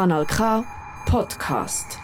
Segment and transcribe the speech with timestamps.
[0.00, 0.64] Kanal K
[1.04, 1.98] Podcast.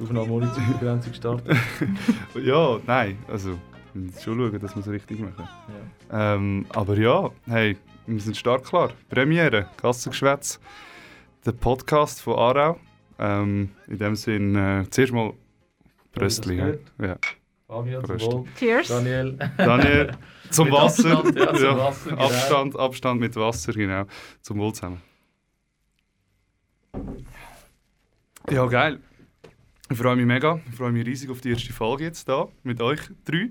[0.00, 1.56] Aufnahme ohne Zeitbegrenzung gestartet.
[2.40, 3.58] ja, nein, also
[3.94, 5.48] wir müssen schon schauen, dass wir es richtig machen.
[6.12, 6.34] Ja.
[6.36, 8.90] Ähm, aber ja, hey, wir sind stark klar.
[9.08, 10.60] Premiere, Gassengeschwätz,
[11.44, 12.80] der Podcast von Aarau.
[13.18, 15.34] Ähm, in dem Sinne, äh, zuerst mal
[16.12, 16.78] Bröstli.
[17.00, 17.16] Ja.
[17.66, 18.44] Fabio, zum Wohl.
[18.58, 18.88] Cheers.
[18.88, 19.38] Daniel.
[19.56, 20.12] Daniel,
[20.50, 21.18] zum Wasser.
[21.18, 22.24] Abstand, ja, zum Wasser, genau.
[22.24, 24.04] Abstand, Abstand mit Wasser, genau.
[24.42, 25.02] Zum Wohl zusammen.
[28.50, 29.00] Ja, geil.
[29.90, 30.60] Ich freue mich mega.
[30.68, 33.50] Ich freue mich riesig auf die erste Folge jetzt da mit euch drei.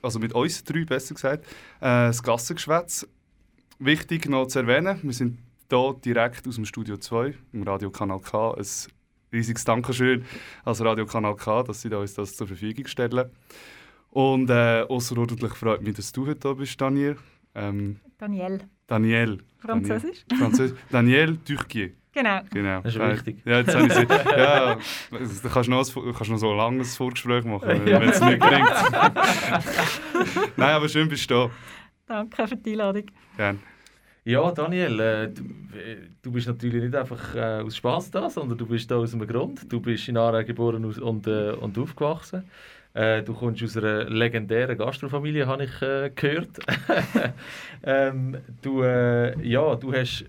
[0.00, 1.44] Also mit uns drei, besser gesagt.
[1.80, 3.06] Äh, das Gassengeschwätz.
[3.78, 5.38] Wichtig noch zu erwähnen, wir sind
[5.72, 8.54] hier direkt aus dem Studio 2 im Radiokanal K.
[8.54, 8.66] Ein
[9.32, 10.24] riesiges Dankeschön
[10.64, 13.30] als Radiokanal K, dass sie uns das zur Verfügung stellen.
[14.10, 17.16] Und äh, außerordentlich freut mich, dass du heute da bist, Daniel.
[17.54, 18.60] Ähm, Daniel.
[18.86, 19.38] Daniel.
[19.58, 20.24] Französisch.
[20.28, 20.78] Daniel, Französisch.
[20.90, 21.90] Daniel Turquier.
[22.14, 22.40] Genau.
[22.50, 22.82] genau.
[22.82, 23.38] Das ist wichtig.
[23.46, 24.06] Ja, jetzt habe ich sie.
[24.36, 28.38] Ja, da kannst du noch, kannst noch so ein langes Vorgespräch machen, wenn es nicht
[28.38, 28.68] bringt.
[30.58, 31.50] Nein, aber schön bist du da.
[32.06, 33.06] Danke für die Einladung.
[33.38, 33.58] Gerne.
[34.24, 35.30] Ja, Daniel, äh,
[36.22, 39.26] du, bist natürlich nicht einfach äh, aus Spaß da, sondern du bist da aus einem
[39.26, 39.70] Grund.
[39.72, 42.48] Du bist in Aarau geboren und, äh, und aufgewachsen.
[42.94, 46.56] Äh, du kommst aus einer legendären Gastrofamilie, habe ich äh, gehört.
[47.82, 50.24] ähm, du, ja, du hast,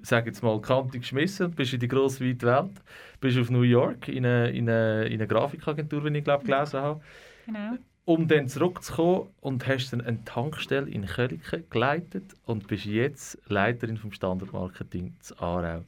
[0.00, 2.82] sag jetzt mal, Kante geschmissen, bist in die grosse weite Welt,
[3.20, 6.80] bist auf New York in eine, in eine, in eine Grafikagentur, wie ich glaube gelesen
[6.80, 7.00] habe.
[7.46, 7.78] Genau
[8.08, 13.98] um dann zurückzukommen und hast dann eine Tankstelle in Kölliken geleitet und bist jetzt Leiterin
[13.98, 15.84] vom Standardmarketing zu Aarau.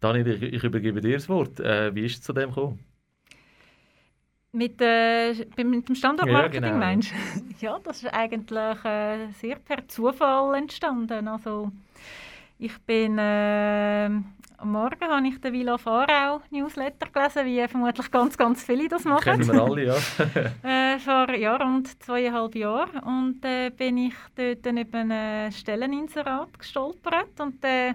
[0.00, 1.60] Daniel, ich, ich übergebe dir das Wort.
[1.60, 2.80] Äh, wie ist es zu dem gekommen?
[4.50, 5.32] Mit, äh,
[5.62, 6.84] mit dem Standardmarketing ja, genau.
[6.84, 7.14] meinst du?
[7.64, 11.28] ja, das ist eigentlich äh, sehr per Zufall entstanden.
[11.28, 11.70] Also,
[12.58, 14.10] ich bin äh,
[14.60, 19.04] am Morgen habe ich den Villa Fahrau Newsletter gelesen, wie vermutlich ganz, ganz viele das
[19.04, 19.24] machen.
[19.24, 19.94] Kennen wir alle, ja.
[20.94, 22.98] äh, vor ja, rund zweieinhalb Jahren.
[23.00, 27.94] Und äh, bin ich dort dann über ein Stelleninserat gestolpert und äh,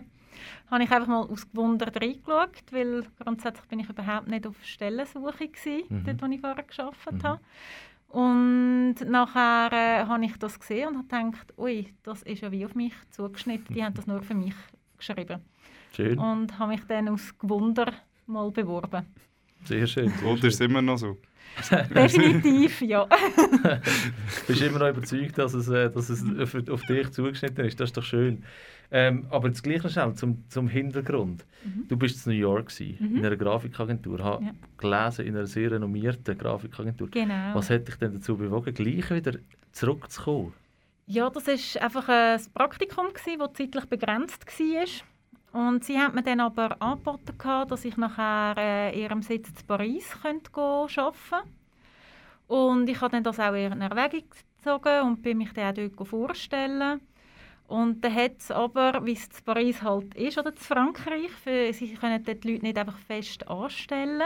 [0.72, 5.84] habe ich einfach mal ausgewundert reingeschaut, weil grundsätzlich bin ich überhaupt nicht auf Stellensuche gewesen,
[5.90, 6.04] mhm.
[6.04, 7.24] dort, wo ich vorher gearbeitet mhm.
[7.24, 7.40] habe.
[8.10, 12.66] Und nachher äh, habe ich das gesehen und habe gedacht, ui, das ist ja wie
[12.66, 13.76] auf mich zugeschnitten.
[13.76, 14.56] Die haben das nur für mich
[14.98, 15.42] geschrieben.
[15.96, 16.20] Schön.
[16.20, 17.94] Und habe mich dann aus Gewunder
[18.28, 19.06] mal beworben.
[19.64, 20.12] Sehr schön.
[20.26, 21.18] Und ist immer noch so?
[21.96, 23.08] Definitiv, ja.
[24.48, 26.24] Bist immer noch überzeugt, dass es, äh, dass es
[26.70, 27.80] auf dich zugeschnitten ist.
[27.80, 28.44] Das ist doch schön.
[28.92, 31.46] Ähm, aber das Gleiche schnell zum, zum Hintergrund.
[31.64, 31.88] Mhm.
[31.88, 33.18] Du bist in New York gewesen, mhm.
[33.18, 34.20] in einer Grafikagentur.
[34.20, 34.52] Ich habe ja.
[34.78, 37.10] gelesen in einer sehr renommierten Grafikagentur.
[37.10, 37.56] Genau.
[37.56, 39.40] Was hat dich denn dazu bewogen, gleich wieder
[39.72, 40.54] zurückzukommen?
[41.08, 43.24] Ja, das war einfach ein Praktikum, das
[43.54, 44.86] zeitlich begrenzt war.
[45.56, 47.38] Und sie hat mir dann aber angeboten,
[47.70, 51.50] dass ich nachher äh, ihrem Sitz in Paris könnte arbeiten könnte.
[52.48, 56.10] Und ich habe dann das auch in Erwägung gezogen und bin mich dann auch dort
[56.10, 57.00] vorstellen.
[57.70, 61.72] Und dann hat es aber, wie es in Paris halt ist, oder in Frankreich, für,
[61.72, 64.24] sie können dort die Leute nicht einfach fest anstellen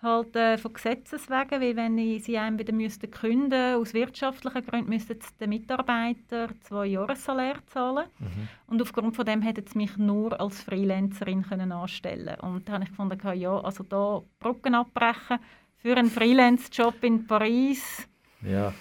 [0.00, 4.90] halt äh, von Gesetzes wegen, weil wenn sie einem wieder müssten künden aus wirtschaftlichen Gründen,
[4.90, 8.06] müssten den Mitarbeiter zwei Jahressalär zahlen.
[8.18, 8.48] Mhm.
[8.66, 12.84] Und aufgrund von dem hätten sie mich nur als Freelancerin können anstellen Und da habe
[12.84, 15.38] ich gefunden, ja, also da Brücken abbrechen
[15.76, 18.08] für einen Freelance-Job in Paris.
[18.42, 18.72] Ja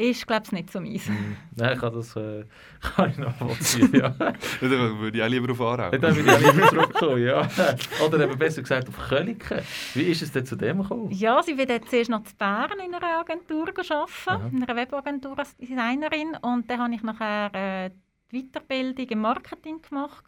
[0.00, 1.08] ist, glaube ich, nicht so meins.
[1.08, 2.44] Mm, nein, ich kann das äh,
[2.80, 4.08] kann ich nachvollziehen, ja.
[4.60, 5.90] dann würde ich auch lieber auf Aarau.
[5.90, 7.48] Dann würde ich auch lieber zurückkommen, ja.
[8.06, 9.60] Oder eben besser gesagt auf Kölliken.
[9.94, 11.10] Wie ist es denn zu dem gekommen?
[11.10, 15.38] Ja, sie wird jetzt zuerst noch zu Bern in einer Agentur arbeiten, in einer Webagentur
[15.38, 16.36] als Designerin.
[16.40, 17.90] Und dann habe ich nachher äh,
[18.32, 20.24] die Weiterbildung im Marketing gemacht.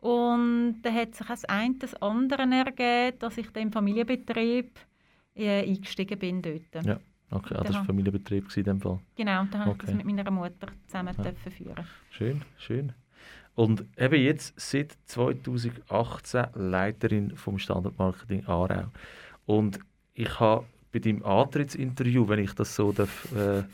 [0.00, 4.78] Und dann hat sich das eine das andere ergeben, dass ich dann im Familienbetrieb
[5.34, 6.84] äh, eingestiegen bin dort.
[6.84, 6.98] Ja.
[7.30, 9.00] Okay, ah, das war Familienbetrieb in dem Fall.
[9.16, 9.80] Genau, da habe okay.
[9.80, 11.50] ich das mit meiner Mutter zusammen ja.
[11.50, 11.86] führen.
[12.10, 12.92] Schön, schön.
[13.54, 18.88] Und eben jetzt seit 2018 Leiterin vom Standardmarketing Aarau.
[19.46, 19.80] Und
[20.14, 23.64] ich habe bei deinem Antrittsinterview, wenn ich das so darf, äh,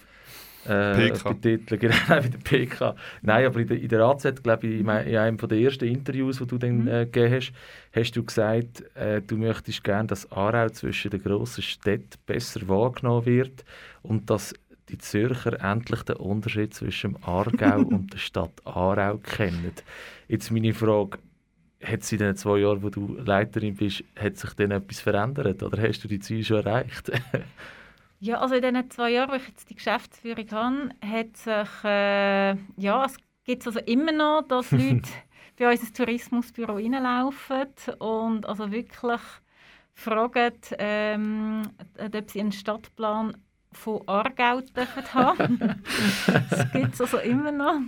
[0.66, 1.32] äh, PK.
[1.32, 2.94] Betiteln, genau, bei der PK.
[3.22, 6.38] Nein, aber in der, in der AZ, glaube ich, in, in einem der ersten Interviews,
[6.38, 6.88] die du dann mhm.
[6.88, 7.52] äh, gegeben hast,
[7.92, 13.26] hast du gesagt, äh, du möchtest gerne, dass Aarau zwischen den grossen Städten besser wahrgenommen
[13.26, 13.64] wird
[14.02, 14.54] und dass
[14.88, 19.72] die Zürcher endlich den Unterschied zwischen dem Aargau und der Stadt Aarau kennen.
[20.28, 21.18] Jetzt meine Frage,
[21.82, 25.62] hat sich in den zwei Jahren, wo du Leiterin bist, hat sich denn etwas verändert
[25.62, 27.10] oder hast du die Ziele schon erreicht?
[28.22, 32.54] Ja, also in diesen zwei Jahren, wo ich jetzt die Geschäftsführung habe, hat sich, äh,
[32.76, 35.10] ja, es gibt also immer noch, dass Leute
[35.58, 37.66] bei uns ins Tourismusbüro reinlaufen
[37.98, 39.20] und also wirklich
[39.94, 41.62] fragen, ähm,
[41.98, 43.36] ob sie einen Stadtplan
[43.72, 45.58] von Aargau dürfen haben.
[46.48, 47.80] das gibt es also immer noch.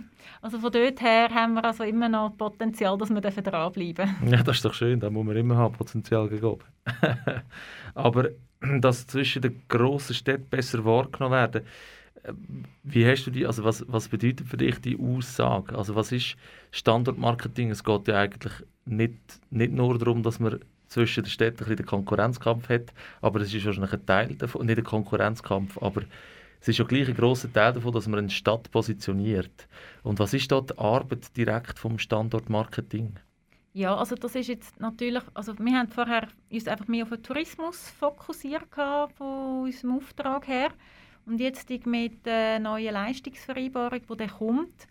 [0.42, 4.28] Also von dort her haben wir also immer noch Potenzial, dass wir dranbleiben dürfen.
[4.28, 6.58] Ja, das ist doch schön, da muss man immer haben, Potenzial gegeben.
[7.94, 8.30] Aber
[8.80, 11.62] dass zwischen den grossen Städten besser wahrgenommen werden,
[12.22, 12.32] äh,
[12.82, 15.76] wie hast du die, also was, was bedeutet für dich die Aussage?
[15.76, 16.36] Also was ist
[16.70, 17.70] Standortmarketing?
[17.70, 18.52] Es geht ja eigentlich
[18.84, 19.18] nicht,
[19.50, 23.64] nicht nur darum, dass man zwischen den Städten ein den Konkurrenzkampf hat, aber es ist
[23.66, 26.02] wahrscheinlich ein Teil davon, nicht ein Konkurrenzkampf, aber
[26.60, 29.68] es ist ja gleich ein grosser Teil davon, dass man eine Stadt positioniert.
[30.02, 33.16] Und was ist dort die Arbeit direkt vom Standortmarketing?
[33.76, 37.24] Ja, also das ist jetzt natürlich, also wir haben vorher uns einfach mehr auf den
[37.24, 38.68] Tourismus fokussiert
[39.16, 40.70] von unserem Auftrag her
[41.26, 44.86] und jetzt mit der neuen Leistungsvereinbarung, die dann kommt,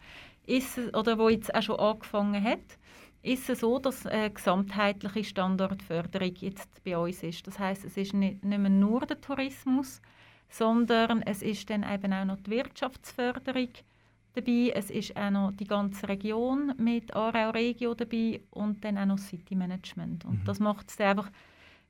[0.46, 2.78] ist oder wo jetzt auch schon angefangen hat,
[3.22, 7.48] ist es so, dass eine gesamtheitliche Standortförderung jetzt bei uns ist.
[7.48, 10.02] Das heißt, es ist nicht, nicht mehr nur der Tourismus,
[10.50, 13.70] sondern es ist dann eben auch noch die Wirtschaftsförderung
[14.34, 14.72] dabei.
[14.76, 19.18] Es ist auch noch die ganze Region mit Aarau Regio dabei und dann auch noch
[19.18, 20.26] City Management.
[20.26, 20.46] Und mhm.
[20.46, 21.32] das macht es einfach,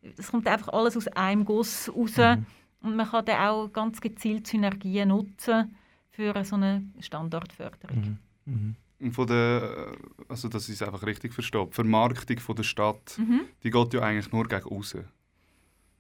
[0.02, 2.46] es kommt einfach alles aus einem Guss raus mhm.
[2.82, 5.76] und man kann dann auch ganz gezielt Synergien nutzen
[6.12, 8.20] für so eine Standortförderung.
[8.46, 8.76] Mhm.
[9.00, 9.12] mhm.
[9.12, 9.98] Von der,
[10.30, 13.42] also dass ich es einfach richtig verstehe, die Vermarktung von der Stadt, mhm.
[13.62, 15.04] die geht ja eigentlich nur gegen außen.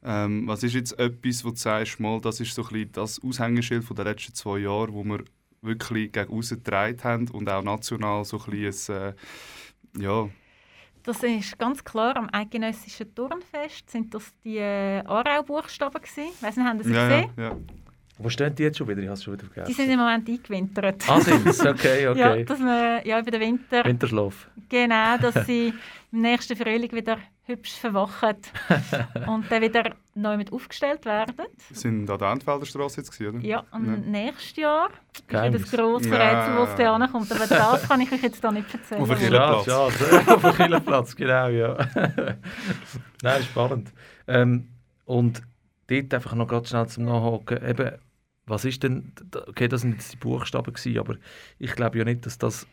[0.06, 3.22] Ähm, was ist jetzt etwas, wo du sagst, mal, das ist so ein bisschen das
[3.22, 5.24] Aushängeschild der letzten zwei Jahre, wo wir
[5.63, 9.13] wirklich gegen getragen haben und auch national so ein bisschen, äh,
[10.00, 10.30] ja...
[11.04, 16.31] Das ist ganz klar am eidgenössischen Turnfest sind das die äh, Aarau-Buchstaben gewesen.
[16.39, 17.30] Weiss nicht, haben Sie ja, gesehen?
[17.36, 17.57] Ja, ja.
[18.19, 19.01] Wo stehen die jetzt schon wieder?
[19.01, 19.68] Ich habe es schon wieder vergessen.
[19.68, 21.04] Die sind im Moment eingewintert.
[21.10, 21.69] Ah, sind sie?
[21.69, 22.19] Okay, okay.
[22.19, 23.83] ja, dass wir, ja, über den Winter...
[23.83, 24.50] Winterschlaf.
[24.69, 25.74] Genau, dass sie
[26.12, 28.38] im nächsten Frühling wieder hübsch verwachen
[29.27, 31.36] und dann wieder neu mit aufgestellt werden.
[31.71, 33.39] Sie waren an der Entfelder Straße jetzt, oder?
[33.39, 33.98] Ja, und ja.
[33.98, 34.89] nächstes Jahr
[35.27, 35.63] Geheimnis.
[35.63, 37.31] ist das grosse Rätsel, wo es dann ankommt.
[37.31, 39.01] Aber das kann ich euch jetzt da nicht erzählen.
[39.01, 39.65] Auf dem Killerplatz.
[39.65, 41.77] Ja, ja, auf dem Killerplatz, genau, ja.
[43.21, 43.92] Nein, spannend.
[44.27, 44.68] Ähm,
[45.06, 45.42] und
[45.88, 47.92] dort einfach noch ganz schnell zum Nachhaken, eben,
[48.45, 49.13] was ist denn,
[49.48, 51.16] okay, das sind jetzt die Buchstaben gewesen, aber
[51.59, 52.68] ich glaube ja nicht, dass das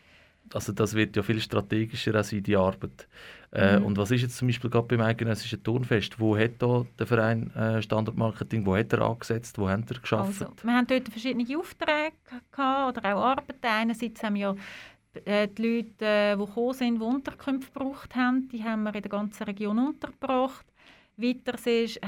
[0.53, 3.07] also das wird ja viel strategischer sein, die Arbeit.
[3.53, 3.85] Äh, mhm.
[3.85, 6.19] Und was ist jetzt zum Beispiel gerade beim eidgenössischen Turnfest?
[6.19, 10.41] Wo hat da der Verein äh, Standortmarketing, wo hat er angesetzt, wo hat er geschafft?
[10.41, 12.13] Also, wir haben dort verschiedene Aufträge
[12.51, 13.65] gehabt, oder auch Arbeiten.
[13.65, 14.55] Einerseits haben wir
[15.25, 19.01] äh, die Leute, äh, die gekommen sind, die Unterkünfte gebraucht haben, die haben wir in
[19.01, 20.65] der ganzen Region untergebracht.
[21.17, 21.53] Weiter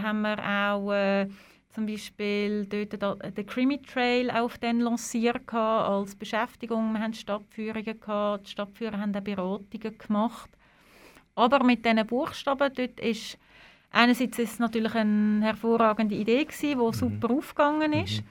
[0.01, 1.27] haben wir auch äh,
[1.73, 6.93] zum Beispiel dort den Creamy Trail auf den lanciert als Beschäftigung.
[6.93, 10.51] Wir hatten Stadtführungen gehabt, die Stadtführer haben auch Beratungen gemacht.
[11.35, 13.39] Aber mit diesen Buchstaben dort ist
[13.91, 16.93] einerseits ist es natürlich eine hervorragende Idee gewesen, die mhm.
[16.93, 18.21] super aufgegangen ist.
[18.21, 18.27] Mhm.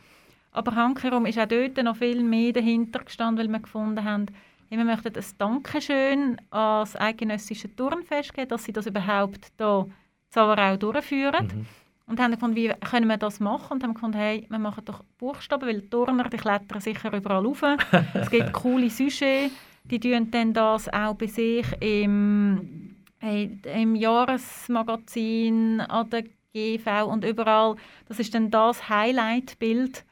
[0.53, 4.27] Aber handherum ist auch dort noch viel mehr dahinter gestanden, weil wir gefunden haben,
[4.69, 9.87] wir möchten ein Dankeschön an das eidgenössische Turnfest geben, dass sie das überhaupt hier
[10.31, 11.47] Zavarau durchführen.
[11.47, 11.67] Mhm.
[12.07, 13.75] Und haben gefunden, wie können wir das machen?
[13.75, 17.45] Und haben gefunden, hey, wir machen doch Buchstaben, weil die Turner, die klettern sicher überall
[17.45, 17.63] rauf.
[18.15, 19.55] es gibt coole Sujets,
[19.85, 27.77] die tun dann das auch bei sich im, im Jahresmagazin, an der GV und überall.
[28.09, 30.05] Das ist dann das Highlight-Bild.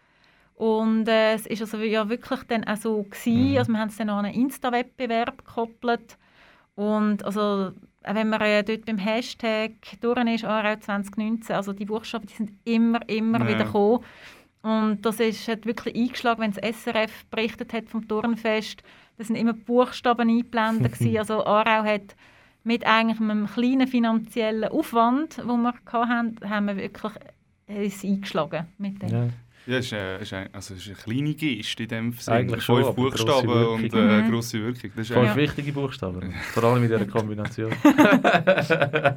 [0.55, 3.53] Und äh, es ist also ja wirklich dann auch so gewesen.
[3.53, 3.57] Mhm.
[3.57, 6.19] Also wir haben es dann an einen Insta-Wettbewerb gekoppelt.
[6.75, 12.26] Und also wenn man äh, dort beim Hashtag durch ist, Aarau 2019, also die Buchstaben
[12.26, 13.49] die sind immer, immer ja.
[13.49, 14.04] wieder gekommen.
[14.62, 18.83] Und das ist, hat wirklich eingeschlagen, wenn das SRF berichtet hat vom Turnfest.
[19.16, 20.95] Da sind immer Buchstaben eingeblendet.
[21.19, 22.14] also Aarau hat
[22.62, 27.12] mit eigentlich einem kleinen finanziellen Aufwand, den wir hatten, haben wir wirklich
[27.66, 29.09] es eingeschlagen mit dem.
[29.09, 29.28] Ja.
[29.67, 32.37] Ja, es ist, eine, ist, eine, also ist eine kleine Geste in dem Sinne.
[32.37, 34.31] Eigentlich schon, Fünf Buchstaben und äh, mhm.
[34.31, 34.90] grosse Wirkung.
[34.97, 35.37] Das ist Fünf ja.
[35.37, 37.73] wichtige Buchstaben, vor allem in dieser Kombination.
[37.85, 39.14] äh,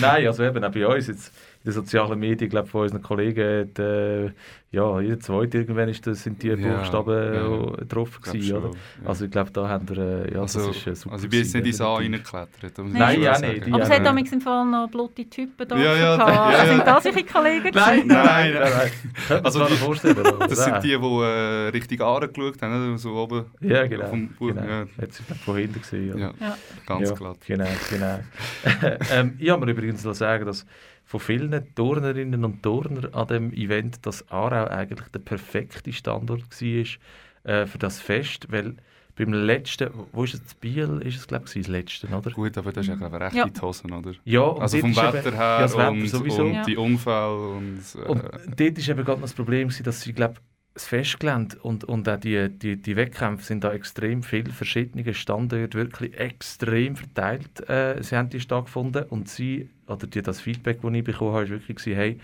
[0.00, 1.32] nein, also eben auch bei uns, jetzt,
[1.64, 4.30] den sozialen Medien, glaube von unseren Kollegen, hat, äh,
[4.72, 7.84] ja, jeder zweite irgendwann ist das, sind die Ja, Buchstaben ja.
[7.86, 8.70] drauf Glaub gewesen, schon, oder?
[9.02, 9.08] ja.
[9.08, 11.30] Also ich glaube, da haben wir, äh, ja, also, das ist äh, super also ich
[11.30, 12.78] bin jetzt nicht ins A reingeklettert.
[12.78, 15.76] Nein, ja nicht, Aber es hat damals im Fall noch blutige Typen da.
[15.76, 16.32] Ja, ja, gehabt.
[16.52, 16.66] ja, ja.
[16.72, 17.70] Sind das solche Kollegen?
[17.74, 18.54] Nein, nein, Nein,
[19.28, 20.16] nein, Also die- vorstellen.
[20.18, 20.32] oder?
[20.48, 22.98] Das sind die, die äh, richtig angeschaut haben, oder?
[22.98, 23.44] so oben.
[23.60, 24.06] Ja, genau.
[24.06, 24.62] Vom Buch, genau.
[24.62, 24.86] ja.
[25.00, 26.18] Hat sich von hinten gesehen.
[26.18, 26.56] Ja, Ja.
[26.86, 27.38] ganz ja, glatt.
[27.46, 28.20] Genau, genau.
[29.12, 30.64] ähm, ich habe mir übrigens sagen, dass
[31.12, 37.50] von vielen Turnerinnen und Turner an dem Event das Aarau eigentlich der perfekte Standort war
[37.52, 38.76] äh, für das Fest, weil
[39.14, 42.30] beim letzten, wo ist es, das Biel ist es glaube ich das letzte, oder?
[42.30, 43.44] Gut, aber das ist ja glaube ich recht Ja.
[43.44, 44.12] in die Hosen, oder?
[44.24, 46.42] Ja, Also dort vom Wetter eben- her ja, das Wetter und, sowieso.
[46.44, 46.62] und Ja.
[46.64, 47.80] die Unfälle und...
[47.94, 48.22] Äh, Und
[48.58, 50.36] dort ist eben gerade das Problem, gewesen, dass sie, glaube
[50.74, 55.76] das Festgelände und, und auch die, die, die Wettkämpfe sind da extrem viele verschiedene Standorte
[55.76, 57.68] wirklich extrem verteilt.
[57.68, 61.44] Äh, sie haben die stattgefunden und sie, oder die, das Feedback, das ich bekommen habe,
[61.44, 62.18] ist wirklich hey,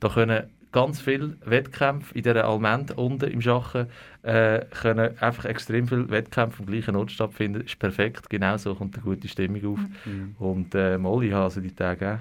[0.00, 3.86] da können ganz viele Wettkämpfe in dieser Almend unten im Schachen
[4.22, 7.60] äh, können einfach extrem viele Wettkämpfe am gleichen Ort stattfinden.
[7.60, 9.80] ist perfekt, genau so kommt eine gute Stimmung auf.
[10.06, 10.34] Mhm.
[10.38, 12.20] Und äh, Molly habe also die Tage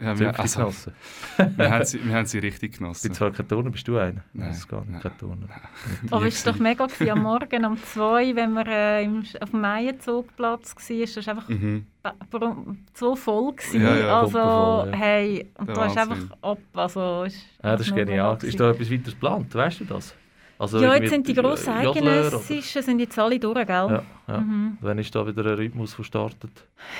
[0.00, 0.92] ja, wir, also, genossen.
[1.56, 3.14] wir, haben sie, wir haben sie richtig Ich bin genossen.
[3.14, 4.22] zwar kein Turner, bist du einer?
[4.32, 5.46] Nein, das ist gar nicht Turner.
[6.10, 9.50] Aber es war doch mega gewesen, am Morgen um zwei, wenn wir äh, im, auf
[9.50, 11.00] dem Meienzugplatz waren.
[11.00, 11.86] Das war einfach Mhm.
[12.94, 13.54] so voll.
[13.54, 13.82] Gewesen.
[13.82, 14.96] Ja, ja, also, pumpenvoll, ja.
[14.96, 16.58] hey, und da ist einfach ab.
[16.74, 18.38] Also, ist Ja, das ist genial.
[18.42, 19.54] Ist da etwas weiteres geplant?
[19.54, 20.14] Weißt du das?
[20.60, 23.66] Also ja, jetzt sind die grossen Jodler oder- Eidgenössischen sind jetzt alle durch, gell?
[23.66, 24.40] Ja, ja.
[24.40, 24.76] Mhm.
[24.82, 26.50] Wann ist da wieder ein Rhythmus, der startet?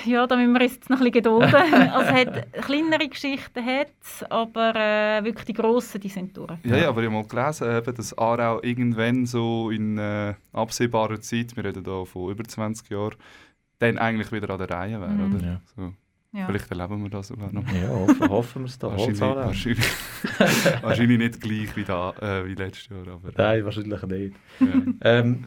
[0.06, 1.54] Ja, da müssen wir jetzt noch ein bisschen gedulden.
[1.92, 6.52] also, es hat kleinere Geschichten, hat's, aber äh, wirklich die grossen, die sind durch.
[6.64, 11.20] Ja, ja, aber ich habe mal gelesen, eben, dass Aarau irgendwann so in äh, absehbarer
[11.20, 13.16] Zeit, wir reden hier von über 20 Jahren,
[13.78, 15.34] dann eigentlich wieder an der Reihe wäre, Mhm.
[15.34, 15.44] oder?
[15.46, 15.60] Ja.
[15.76, 15.92] So.
[16.32, 16.46] Ja.
[16.46, 17.64] Vielleicht erleben wir das sogar noch.
[17.72, 18.88] Ja, hoffen, hoffen wir es da.
[18.90, 19.84] Wahrscheinlich, wahrscheinlich,
[20.82, 24.37] wahrscheinlich nicht gleich wie, da, äh, wie letztes Jahr, aber Nein, wahrscheinlich nicht.
[24.60, 24.66] ja.
[25.00, 25.44] Ähm,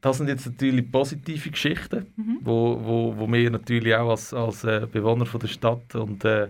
[0.00, 2.38] das sind jetzt natürlich positive Geschichten, Mhm.
[2.42, 6.48] wo, wo, wo wir natürlich auch als, als äh, Bewohner von der Stadt und äh,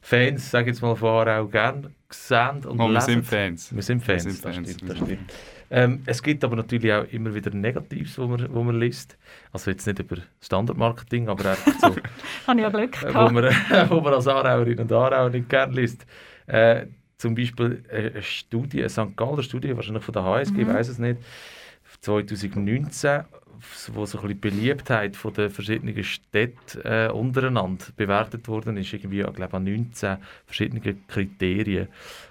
[0.00, 3.06] Fans, sage ich jetzt mal von Aarau, gerne sehen und Oh, wir lesen.
[3.06, 3.74] sind Fans.
[3.74, 4.90] Wir sind Fans, Wir sind das Fans, stimmt.
[4.90, 5.32] Das stimmt.
[5.70, 9.18] Ähm, es gibt aber natürlich auch immer wieder Negatives, wo man, wo man liest.
[9.52, 11.94] Also jetzt nicht über Standardmarketing, aber einfach so,
[12.46, 13.32] Habe ich ja Glück äh, wo, gehabt.
[13.32, 16.06] man, wo man als Aarauerin und Aarauer nicht gerne liest.
[16.46, 16.86] Äh,
[17.18, 19.16] zum Beispiel äh, eine Studie, eine St.
[19.16, 20.72] Galler Studie, wahrscheinlich von der HSG, ich Mhm.
[20.72, 21.18] weiß es nicht,
[22.00, 23.24] 2019,
[23.92, 28.92] wo so ein bisschen die Beliebtheit von den verschiedenen Städten äh, untereinander bewertet worden ist,
[28.92, 31.88] irgendwie, ich glaube, an 19 verschiedenen Kriterien.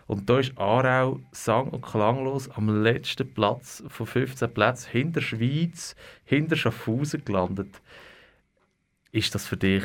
[0.07, 5.95] Und da ist Aarau sang- und klanglos am letzten Platz von 15 Plätzen hinter Schweiz,
[6.23, 7.81] hinter Schaffhausen gelandet.
[9.11, 9.83] Ist das für dich,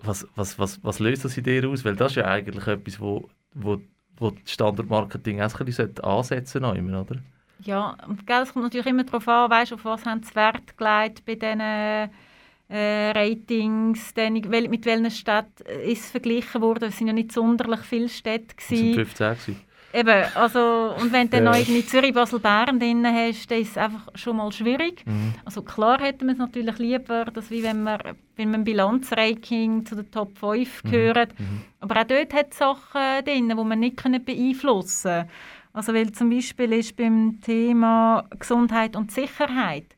[0.00, 1.84] was, was, was, was löst das in dir aus?
[1.84, 3.80] Weil das ist ja eigentlich etwas, wo, wo,
[4.16, 7.20] wo Standardmarketing auch ein bisschen ansetzen sollte, oder?
[7.64, 10.76] Ja, und gell, es kommt natürlich immer darauf an, weißt, auf was haben sie Wert
[10.76, 12.08] gelegt bei diesen äh,
[13.14, 14.50] Ratings, dann, mit
[14.84, 16.88] welchen Städten ist es verglichen worden.
[16.88, 18.54] Es sind ja nicht sonderlich viele Städte.
[18.56, 18.94] Das sind Gewesen.
[18.94, 19.60] 15 gewesen.
[19.92, 21.50] Eben, also, und wenn du dann Ja.
[21.50, 25.04] noch irgendwie Zürich, Basel, Bern drin hast, dann ist es einfach schon mal schwierig.
[25.04, 25.34] Mhm.
[25.44, 27.98] Also klar hätten wir es natürlich lieber, dass wie wenn wir
[28.36, 30.90] wenn wir im Bilanzranking zu den Top 5 Mhm.
[30.90, 31.28] gehören.
[31.36, 31.60] Mhm.
[31.80, 35.28] Aber auch dort hat es Sachen drin, die man nicht können beeinflussen können.
[35.72, 39.96] Also weil zum Beispiel ist beim Thema Gesundheit und Sicherheit,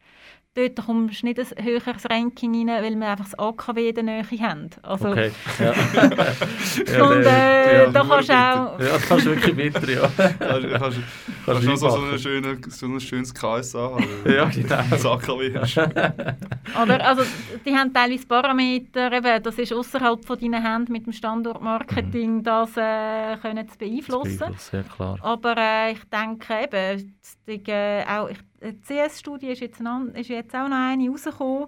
[0.54, 4.04] dort kommst du nicht ein höheres Ranking rein, weil wir einfach das AKW in der
[4.04, 4.70] Nähe haben.
[4.82, 5.30] Also, Okay.
[5.58, 7.04] Ja.
[7.04, 8.80] Und äh, ja, da kannst du auch...
[8.80, 10.08] ja, das ist wirklich bitter, ja.
[10.38, 10.98] Kannst, kannst,
[11.46, 14.06] kannst noch so, eine schöne, so ein schönes KSA haben.
[14.24, 14.82] Ja, genau.
[14.90, 15.76] Das AKW hast.
[15.78, 17.22] Oder, also,
[17.64, 22.76] die haben teilweise Parameter, eben, das ist außerhalb von deinen Händen mit dem Standortmarketing, das
[22.76, 24.38] äh, können zu beeinflussen.
[24.38, 25.18] Beeinflussen, Ja, klar.
[25.20, 27.14] Aber äh, ich denke eben,
[27.46, 28.38] die, äh, auch, ich,
[28.70, 29.80] die CS-Studie ist, jetzt
[30.14, 31.66] ist jetzt auch noch eine rausgekommen,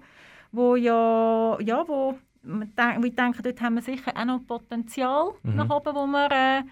[0.53, 4.47] wo ja, ja wo, man denk, wo ich denke, dort haben wir sicher auch noch
[4.47, 5.57] Potenzial Mhm.
[5.57, 6.63] nach oben, wo wir äh,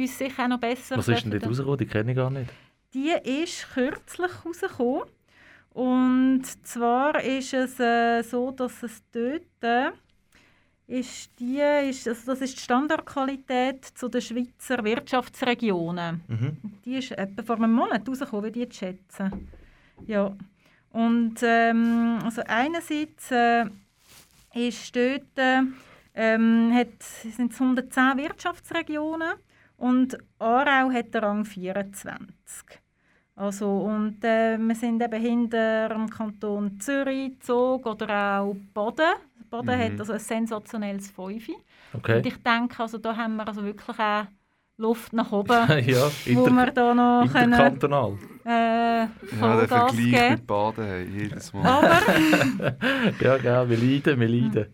[0.00, 1.78] uns sicher auch noch besser Was ist denn dort rausgekommen?
[1.78, 2.50] Die kenne ich gar nicht.
[2.94, 5.02] die ist kürzlich rausgekommen.
[5.70, 9.90] Und zwar ist es äh, so, dass es dort äh,
[10.86, 16.22] ist die, ist, also das ist die Standardqualität zu den Schweizer Wirtschaftsregionen.
[16.28, 16.56] Mhm.
[16.84, 19.48] Die ist etwa vor einem Monat rausgekommen, würde ich jetzt schätzen.
[20.06, 20.36] Ja.
[20.90, 23.66] Und ähm, also einerseits äh,
[24.54, 25.62] ist dort, äh,
[26.14, 29.34] ähm, hat, sind es 110 Wirtschaftsregionen
[29.76, 32.80] und Aarau hat den Rang 24.
[33.34, 39.12] Also, und äh, wir sind eben hinter dem Kanton Zürich, Zug oder auch Baden.
[39.50, 39.82] Baden Mhm.
[39.82, 41.52] hat also ein sensationelles Fünfe.
[41.92, 42.16] Okay.
[42.16, 44.24] Und ich denke, also, da haben wir also wirklich auch
[44.78, 50.30] Luft nach oben, ja, wo wir da noch können, äh, Ja, der Vollgas Vergleich geben
[50.32, 51.66] mit Baden, hey, jedes Mal.
[51.66, 52.00] Aber,
[53.20, 54.66] Ja, gell, wir leiden, wir leiden.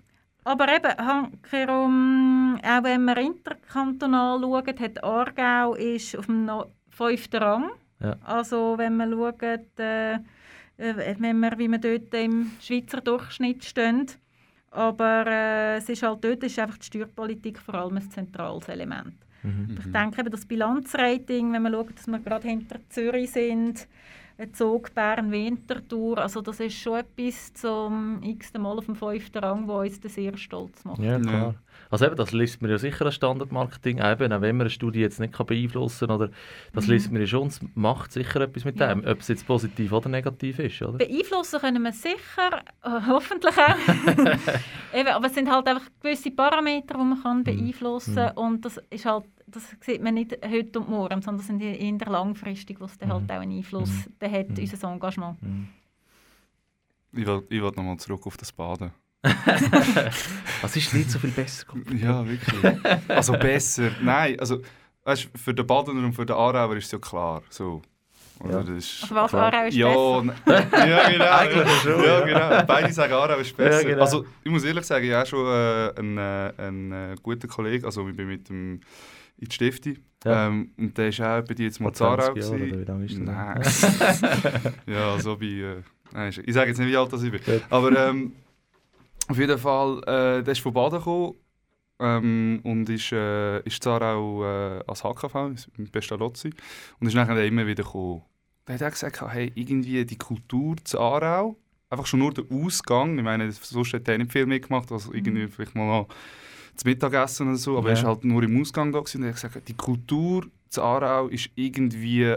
[0.45, 7.43] aber eben, Hankerum, auch wenn wir interkantonal schauen, hat Aargau ist auf dem no- fünften
[7.43, 7.71] Rang.
[8.01, 8.17] Ja.
[8.25, 14.07] Also wenn wir schauen, äh, äh, wenn wir, wie wir dort im Schweizer Durchschnitt stehen.
[14.73, 19.15] Aber äh, es ist halt dort ist einfach die Steuerpolitik vor allem ein zentrales Element.
[19.43, 19.79] Mhm.
[19.79, 23.89] Ich denke eben das Bilanzrating, wenn man schaut, dass wir gerade hinter Zürich sind,
[24.39, 29.39] ein Zug Bern Winterthur, also das ist schon etwas zum x Mal auf dem fünften
[29.39, 31.01] Rang, wo uns das sehr stolz macht.
[31.01, 31.55] Ja, Ja.
[31.93, 35.01] Also eben, das liest man ja sicher als Standardmarketing, eben, auch wenn man eine Studie
[35.01, 36.31] jetzt nicht kann beeinflussen kann, oder
[36.73, 36.93] das Mhm.
[36.95, 38.95] liest man ja schon, es macht sicher etwas mit Ja.
[38.95, 40.97] dem, ob es jetzt positiv oder negativ ist, oder?
[40.99, 43.77] Beeinflussen können wir sicher, äh, hoffentlich auch.
[44.95, 47.23] Eben, aber es sind halt einfach gewisse Parameter, die man Mhm.
[47.23, 48.37] kann beeinflussen kann.
[48.39, 52.11] Und das, ist halt, das sieht man nicht heute und morgen, sondern das sind eher
[52.11, 54.57] langfristig, wo es dann halt auch einen Einfluss dann hat, Mhm.
[54.59, 55.43] unser Engagement.
[55.43, 55.69] Mhm.
[57.15, 58.93] Ich will, ich will nochmal zurück auf das Baden.
[60.63, 61.67] Was ist nicht so viel besser?
[61.95, 62.77] Ja, wirklich.
[63.09, 63.91] Also besser.
[64.03, 64.61] Nein, also
[65.05, 67.43] weißt, für den Badener und für den Aarauer ist es ja klar.
[67.51, 67.83] So.
[68.41, 68.61] Oder Ja.
[68.65, 69.35] das ist, Also was.
[69.35, 70.19] Aarau ist ja, besser.
[70.23, 70.33] n-
[70.91, 71.25] ja, genau.
[71.31, 72.21] Eigentlich schon, ja, ja.
[72.51, 72.67] genau.
[72.67, 73.83] Beide sagen Aarau ist besser.
[73.83, 74.03] Ja, genau.
[74.03, 77.85] Also ich muss ehrlich sagen, ich habe schon äh, einen, äh, einen äh, guten Kollegen,
[77.85, 78.81] also ich bin mit dem
[79.39, 79.95] in die Stifte.
[80.25, 80.47] Ja.
[80.49, 82.73] Ähm, und der ist auch bei dir jetzt mal Aarau 20 Jahren, gewesen.
[82.73, 84.23] oder wie lange ist das?
[84.23, 84.75] Nein.
[84.87, 85.47] ja, so bei.
[86.15, 87.41] Äh, ich sage jetzt nicht, wie alt das ich bin.
[87.71, 88.33] Aber ähm,
[89.29, 91.35] auf jeden Fall, äh, der ist von Baden gekommen
[92.01, 95.35] ähm, und ist, äh, ist zwar auch äh, als HKV
[95.79, 96.51] in Pestalozzi
[97.01, 98.23] und ist nachher immer wieder gekommen.
[98.65, 101.57] Da hat er gesagt, hey, irgendwie die Kultur zu Aarau,
[101.91, 105.49] einfach schon nur der Ausgang, ich meine, sonst hat er nicht viel mitgemacht, also irgendwie
[105.49, 106.09] vielleicht mal noch
[106.77, 108.01] zum Mittagessen oder so, aber er Ja.
[108.01, 111.29] ist halt nur im Ausgang da gewesen und er hat gesagt, die Kultur zu Aarau
[111.29, 112.35] ist irgendwie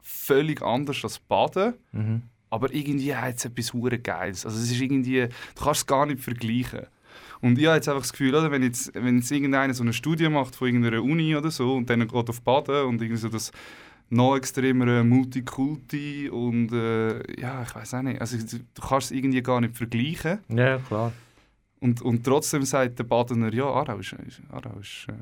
[0.00, 1.74] völlig anders als Baden.
[1.92, 2.22] Mhm.
[2.54, 4.46] Aber irgendwie hat es etwas hure Geiles.
[4.46, 5.22] Also es ist irgendwie,
[5.56, 6.86] du kannst es gar nicht vergleichen.
[7.40, 9.92] Und ich habe jetzt einfach das Gefühl, oder, wenn, jetzt, wenn jetzt irgendeiner so eine
[9.92, 13.28] Studie macht von irgendeiner Uni oder so und dann geht auf Baden und irgendwie so
[13.28, 13.50] das
[14.08, 18.20] noch extremere Multikulti und äh, ja, ich weiß auch nicht.
[18.20, 20.38] Also du, kannst es irgendwie gar nicht vergleichen.
[20.48, 21.12] Ja, klar.
[21.80, 24.14] Und, und trotzdem sagt der Badener, ja, Aarau ist...
[24.50, 25.12] Aarau ist äh,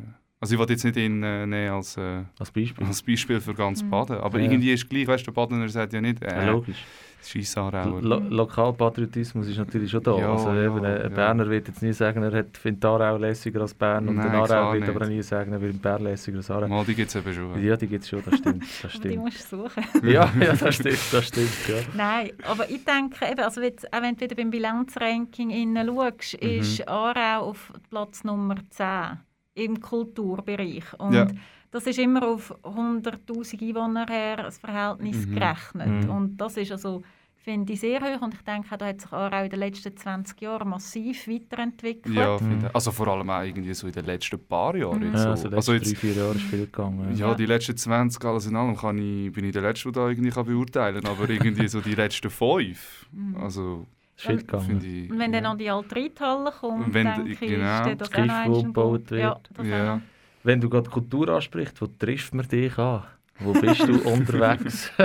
[0.40, 2.84] also ich wollte jetzt nicht ihn äh, nehmen als, äh, Als Beispiel.
[2.84, 3.90] als Beispiel für ganz Mhm.
[3.90, 4.44] Baden, aber Ja.
[4.44, 6.82] irgendwie ist es gleich, weißt du, der Badener sagt ja nicht, Ja, äh, logisch.
[8.00, 10.16] Lo Lokalpatriotismus ist natürlich schon da.
[10.18, 11.08] Ja, also eben, ja, ein ja.
[11.08, 14.72] Berner wird jetzt nie sagen, er hat- findet Aarau lässiger als Bern und ein Aarau
[14.74, 16.68] wird aber nie sagen, er findet Bern lässiger als Aarau.
[16.68, 17.64] Mal, die gibt es eben schon.
[17.64, 18.62] Ja, die gibt es schon, das stimmt.
[18.62, 19.16] Das Aber die stimmt.
[19.24, 19.84] musst du suchen.
[20.10, 21.74] ja, ja, das stimmt, das stimmt, ja.
[21.96, 26.42] Nein, aber ich denke, eben, also jetzt, auch wenn du wieder beim Bilanzranking innen schaust,
[26.42, 26.48] Mhm.
[26.48, 29.18] ist Aarau auf Platz Nummer 10
[29.54, 30.84] im Kulturbereich.
[30.98, 31.26] Und Ja.
[31.72, 35.34] Das ist immer auf 100'000 Einwohner her das Verhältnis Mhm.
[35.34, 36.04] gerechnet.
[36.04, 36.10] Mhm.
[36.10, 37.02] Und das ist also,
[37.36, 38.22] finde ich, sehr hoch.
[38.22, 42.14] Und ich denke, da hat sich Aarau in den letzten 20 Jahren massiv weiterentwickelt.
[42.14, 42.68] Ja, Mhm.
[42.72, 44.98] also vor allem auch irgendwie so in den letzten paar Jahren.
[45.00, 45.06] Mhm.
[45.06, 45.46] Jetzt Ja, so.
[45.48, 47.16] also, also jetzt, drei, vier Jahre ist viel gegangen.
[47.16, 47.34] ja, Ja.
[47.34, 50.30] die letzten 20, alles in allem, kann ich, bin ich der Letzte, der da irgendwie
[50.30, 51.10] kann beurteilen kann.
[51.12, 53.36] Aber irgendwie so die letzten fünf, Mhm.
[53.38, 55.08] also ist viel gegangen.
[55.10, 55.40] Und wenn Ja.
[55.40, 57.54] dann an die alte Reithalle kommt, wenn- denke ich, genau.
[57.54, 59.10] ist dann das Das auch noch gebaut Punkt.
[59.10, 59.50] Ja, wird.
[59.54, 60.00] das auch Ja.
[60.44, 63.04] Wenn du gerade Kultur ansprichst, wo trifft man dich an?
[63.38, 64.90] Wo bist du unterwegs?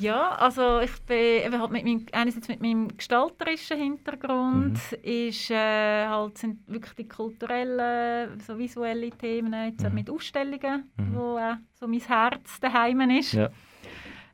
[0.00, 4.98] Ja, also ich bin eben halt mit meinem, einerseits mit meinem gestalterischen Hintergrund Mhm.
[5.02, 9.94] ist, äh, halt, sind wirklich die kulturellen, so visuelle Themen, jetzt Mhm.
[9.94, 11.14] mit Ausstellungen, Mhm.
[11.16, 13.32] wo auch so mein Herz daheim ist.
[13.32, 13.48] Ja.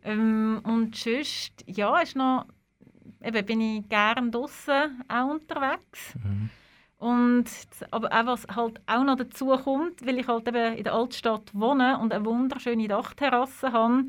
[0.05, 2.45] Ähm, und sonst, ja, ist noch,
[3.23, 6.15] eben bin ich gerne draußen auch unterwegs.
[6.23, 6.51] Mhm.
[7.05, 7.45] Und,
[7.91, 11.51] aber auch was halt auch noch dazu kommt, weil ich halt eben in der Altstadt
[11.53, 14.05] wohne und eine wunderschöne Dachterrasse habe,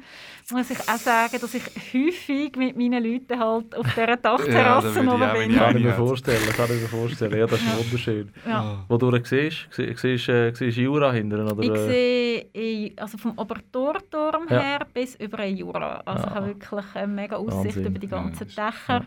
[0.52, 5.10] muss ich auch sagen, dass ich häufig mit meinen Leuten halt auf dieser Dachterrasse ich
[5.10, 5.52] oben bin.
[5.52, 5.96] ich Kann ich mir Ja.
[5.96, 7.38] vorstellen, kann ich mir vorstellen.
[7.38, 7.78] Ja, das ist Ja.
[7.84, 8.32] wunderschön.
[8.48, 8.86] Ja.
[8.88, 11.62] Wo du siehst, siehst, siehst, äh, siehst Jura hinten, oder?
[11.64, 14.60] Ich sehe also vom Obertorturm Ja.
[14.62, 16.02] her bis über den Jura.
[16.06, 16.36] Also ich Ah.
[16.36, 17.86] habe wirklich eine mega Aussicht Wahnsinn.
[17.88, 19.06] über die ganzen Ja, Dächer.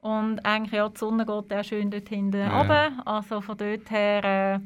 [0.00, 2.60] Und eigentlich ja, die Sonne geht auch schön dort hinten Ja.
[2.60, 2.92] runter.
[3.04, 4.58] Also von dort her äh,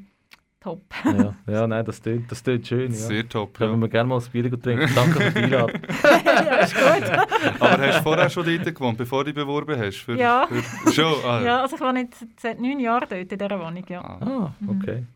[0.60, 0.82] top.
[1.04, 2.90] Ja, ja nein, das tönt, das tönt schön.
[2.90, 2.96] Ja.
[2.96, 3.80] Sehr top, Können ja.
[3.80, 4.90] wir gerne mal ein Bier trinken.
[4.94, 5.80] Danke für die Einladung.
[6.24, 7.10] ja, ist gut.
[7.60, 9.96] Aber hast du vorher schon dort gewohnt, bevor du dich beworben hast?
[9.98, 10.46] Für, Ja.
[10.46, 11.14] Für, schon?
[11.24, 14.00] Ah, Ja, also ich wohne jetzt seit neun Jahren dort in dieser Wohnung, ja.
[14.02, 15.06] Ah, Ah, okay.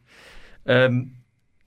[0.67, 1.15] Ähm,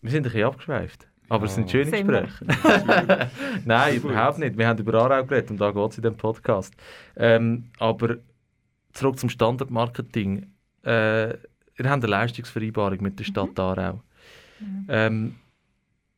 [0.02, 1.08] wir sind ein bisschen abgeschweift.
[1.30, 1.84] Aber es sind Ja.
[1.84, 1.92] schöne.
[1.92, 3.30] Gespräche.
[3.66, 4.58] Nein, überhaupt nicht.
[4.58, 6.74] Wir haben über Aarau geredet und da geht es in diesem Podcast.
[7.18, 8.16] Ähm, aber
[8.98, 10.52] zurück zum Standardmarketing.
[10.84, 11.38] Äh, ihr
[11.90, 14.02] habt eine Leistungsvereinbarung mit der Stadt Aarau.
[14.90, 15.36] Ähm,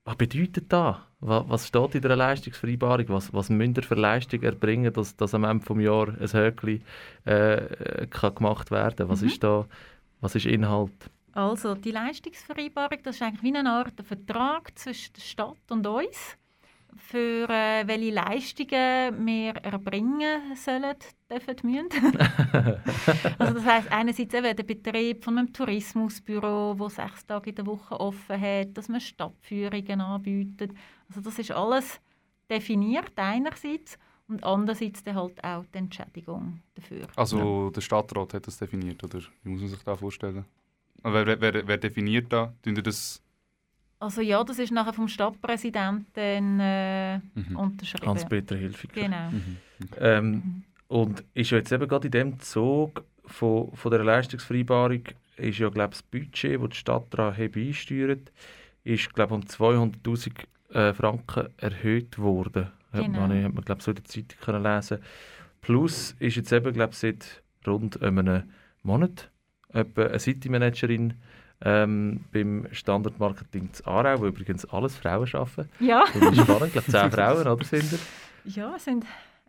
[0.05, 0.97] was bedeutet das?
[1.19, 3.09] Was, was steht in der Leistungsvereinbarung?
[3.09, 6.81] Was, was müsst ihr für Leistung erbringen, dass, dass am Ende des Jahres ein Höckli
[7.25, 9.09] äh, kann gemacht werden kann?
[9.09, 9.27] Was, Mhm.
[9.27, 9.65] ist da,
[10.21, 11.09] was ist Inhalt?
[11.33, 16.37] Also, die Leistungsvereinbarung, das ist eigentlich wie eine Art Vertrag zwischen der Stadt und uns,
[16.95, 20.95] für äh, welche Leistungen wir erbringen sollen,
[21.29, 22.17] dürfen, müssen.
[23.39, 27.65] also das heisst einerseits eben der Betrieb von einem Tourismusbüro, wo sechs Tage in der
[27.65, 30.71] Woche offen hat, dass man Stadtführungen anbietet.
[31.07, 31.99] Also das ist alles
[32.49, 33.97] definiert einerseits
[34.27, 37.07] und andererseits dann halt auch die Entschädigung dafür.
[37.15, 39.19] Also der Stadtrat hat das definiert, oder?
[39.43, 40.45] Wie muss man sich das vorstellen?
[41.03, 42.53] Wer, wer, wer, definiert da?
[42.61, 43.21] Tun ihr das?
[43.99, 47.55] Also ja, das ist nachher vom Stadtpräsidenten äh, Mhm.
[47.55, 48.07] unterschrieben.
[48.07, 48.93] Hans-Peter Hilfiger.
[48.93, 49.29] Genau.
[49.31, 49.57] Mhm.
[49.99, 55.03] Ähm, und ist ja jetzt eben gerade in dem Zug von, von der Leistungsvereinbarung
[55.37, 58.31] ist ja glaube das Budget, das die Stadt daran hat beisteuert,
[58.83, 60.31] ist glaube um 200'000
[60.73, 62.67] äh, Franken erhöht worden.
[62.91, 63.27] Hat Genau.
[63.27, 64.99] man, hat man glaube so in der Zeitung können lesen.
[65.61, 68.43] Plus ist jetzt eben glaube seit rund einem
[68.81, 69.29] Monat
[69.73, 71.13] etwa eine City-Managerin
[71.63, 75.69] ähm, beim Standardmarketing zu Aarau, wo übrigens alles Frauen arbeiten.
[75.79, 77.99] Ja, Das ist spannend, ich glaube 10 Frauen, oder sind ihr?
[78.45, 79.05] ja, es sind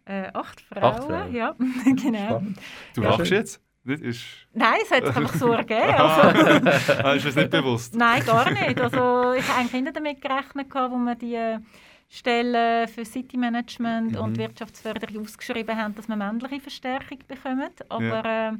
[0.06, 0.82] äh, acht Frauen.
[0.84, 1.32] Acht Frauen.
[1.34, 2.26] Ja, genau.
[2.26, 2.58] Spannend.
[2.94, 3.60] Du Ja, lachst jetzt?
[3.84, 5.80] Das ist, Nein, es hat sich einfach so ergeben.
[5.96, 7.94] Also, ah, ist das nicht bewusst?
[7.94, 8.78] nein, gar nicht.
[8.78, 11.56] Also, ich habe eigentlich nicht damit gerechnet, wo wir die
[12.10, 14.18] Stellen für City Management Mhm.
[14.18, 17.70] und Wirtschaftsförderung ausgeschrieben haben, dass wir männliche Verstärkung bekommen.
[17.88, 18.52] Aber äh,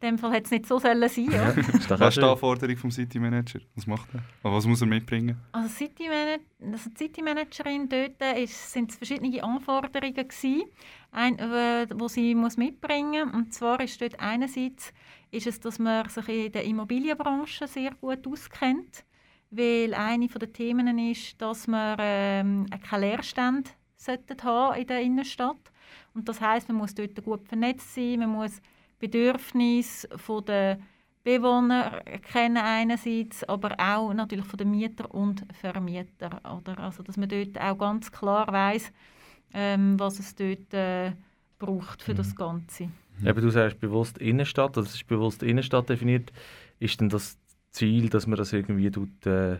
[0.00, 1.30] in dem Fall hätte es nicht so sollen sein.
[1.30, 1.54] Ja.
[1.56, 2.22] Was ist die.
[2.22, 3.58] Anforderung vom City Manager?
[3.74, 4.20] Was macht er?
[4.42, 5.36] Aber was muss er mitbringen?
[5.52, 8.14] Also, City Mana- also die City Managerin dort
[8.48, 10.62] sind es verschiedene Anforderungen gewesen,
[11.10, 14.92] ein, äh, wo sie muss mitbringen und zwar ist dort einerseits
[15.30, 19.04] ist es, dass man sich in der Immobilienbranche sehr gut auskennt,
[19.50, 25.72] weil eine der Themen ist, dass wir ähm, keinen Leerstand sollten haben in der Innenstadt
[26.14, 28.60] und das heißt, man muss dort gut vernetzt sein, man muss
[28.98, 30.78] Bedürfnisse von der
[31.24, 36.40] Bewohner kennen einerseits, aber auch natürlich von den Mieter und Vermieter.
[36.56, 36.78] Oder?
[36.78, 38.92] Also, dass man dort auch ganz klar weiß,
[39.52, 41.12] ähm, was es dort äh,
[41.58, 42.88] braucht für das Ganze.
[43.24, 46.32] Eben, du sagst bewusst Innenstadt, also es ist bewusst Innenstadt definiert.
[46.78, 47.36] Ist denn das
[47.72, 49.58] Ziel, dass man das irgendwie tut, äh,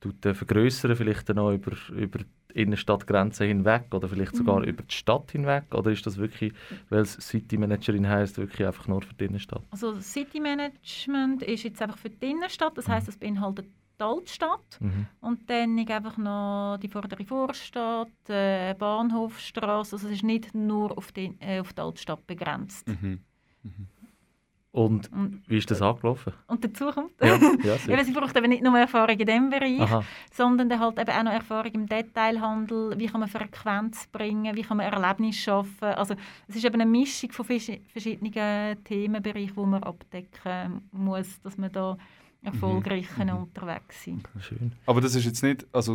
[0.00, 2.20] tut, äh, vergrößern, vielleicht dann auch über, über
[2.56, 4.64] die Innenstadtgrenzen hinweg oder vielleicht sogar Mhm.
[4.64, 5.64] über die Stadt hinweg?
[5.74, 6.52] Oder ist das wirklich,
[6.88, 9.62] weil es City Managerin heisst, wirklich einfach nur für die Innenstadt?
[9.70, 13.66] Also das City Management ist jetzt einfach für die Innenstadt, das heißt, es beinhaltet
[13.98, 15.06] die Altstadt Mhm.
[15.20, 19.96] und dann einfach noch die vordere Vorstadt, äh, Bahnhofstraße.
[19.96, 22.86] Also es ist nicht nur auf die, äh, auf die Altstadt begrenzt.
[22.88, 23.20] Mhm.
[24.76, 26.34] Und Und, wie ist das angelaufen?
[26.48, 27.38] und dazu kommt, Ja,
[27.86, 30.04] ja sie braucht eben nicht nur Erfahrung in diesem Bereich, Aha.
[30.30, 32.92] sondern dann halt eben auch noch Erfahrung im Detailhandel.
[32.98, 34.54] Wie kann man Frequenz bringen?
[34.54, 35.84] Wie kann man Erlebnis schaffen?
[35.96, 36.14] Also
[36.46, 41.72] es ist eben eine Mischung von verschi- verschiedenen Themenbereichen, die man abdecken muss, dass man
[41.72, 41.96] da
[42.42, 43.24] erfolgreich Mhm.
[43.24, 43.36] mhm.
[43.44, 44.72] unterwegs sein Schön.
[44.84, 45.94] Aber das ist jetzt nicht, also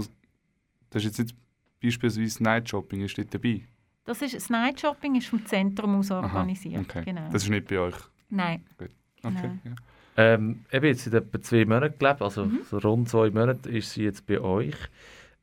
[0.89, 1.35] das ist jetzt nicht
[1.83, 3.61] beispielsweise Night Shopping, ist dort dabei?
[4.05, 6.81] Das ist das Night Shopping ist vom Zentrum aus Aha, organisiert.
[6.89, 7.03] Okay.
[7.05, 7.29] Genau.
[7.31, 7.95] Das ist nicht bei euch.
[8.31, 8.65] Nein.
[8.79, 8.89] Okay.
[9.21, 9.39] Genau.
[9.63, 9.75] Ja.
[10.17, 12.61] Ähm, eben jetzt in etwa zwei Monaten gelebt, also Mhm.
[12.69, 14.75] so rund zwei Monate ist sie jetzt bei euch.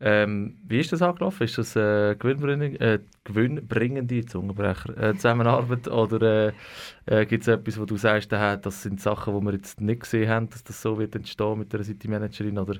[0.00, 1.42] Ähm, wie ist das angelaufen?
[1.44, 6.52] Ist das äh, gewinnbringende, äh, gewinnbringende Zungenbrecher, äh, Zusammenarbeit oder äh,
[7.06, 10.02] äh, gibt es etwas, wo du sagst, äh, das sind Sachen, die wir jetzt nicht
[10.02, 12.76] gesehen haben, dass das so wird entstehen mit der City Managerin oder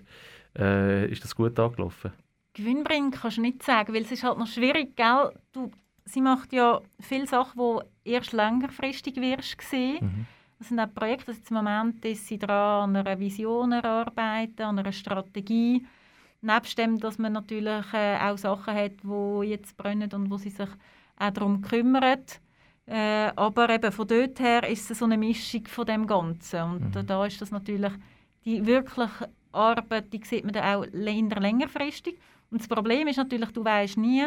[0.57, 2.13] äh, ist das gut angelaufen?
[2.55, 5.33] Gewinnbringend kannst du nicht sagen, weil es ist halt noch schwierig, gell?
[5.53, 5.71] Du,
[6.09, 7.61] sie macht ja viele Sachen,
[8.05, 9.99] die erst längerfristig wirst sehen.
[10.01, 10.27] Mhm.
[10.59, 14.63] Das sind auch Projekte, also jetzt im Moment ist sie dran, an einer Vision erarbeiten,
[14.63, 15.87] an einer Strategie.
[16.41, 20.51] Nebst dem, dass man natürlich äh, auch Sachen hat, die jetzt brennen und wo sie
[20.51, 20.69] sich
[21.19, 22.41] auch darum kümmert.
[22.87, 26.63] Äh, aber eben von dort her ist es so eine Mischung von dem Ganzen.
[26.63, 27.07] Und Mhm.
[27.07, 27.93] da ist das natürlich
[28.45, 32.19] die wirkliche Arbeit, die sieht man dann auch länger, längerfristig.
[32.51, 34.27] Und das Problem ist natürlich, du weißt nie,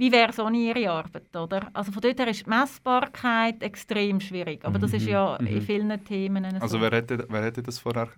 [0.00, 1.68] wie wäre so ihre Arbeit, oder?
[1.74, 4.64] Also von dort her ist die Messbarkeit extrem schwierig.
[4.64, 5.60] Aber das ist ja in Mhm.
[5.60, 6.60] vielen Themen so.
[6.62, 8.08] Also wer hätte, wer hätte das vorher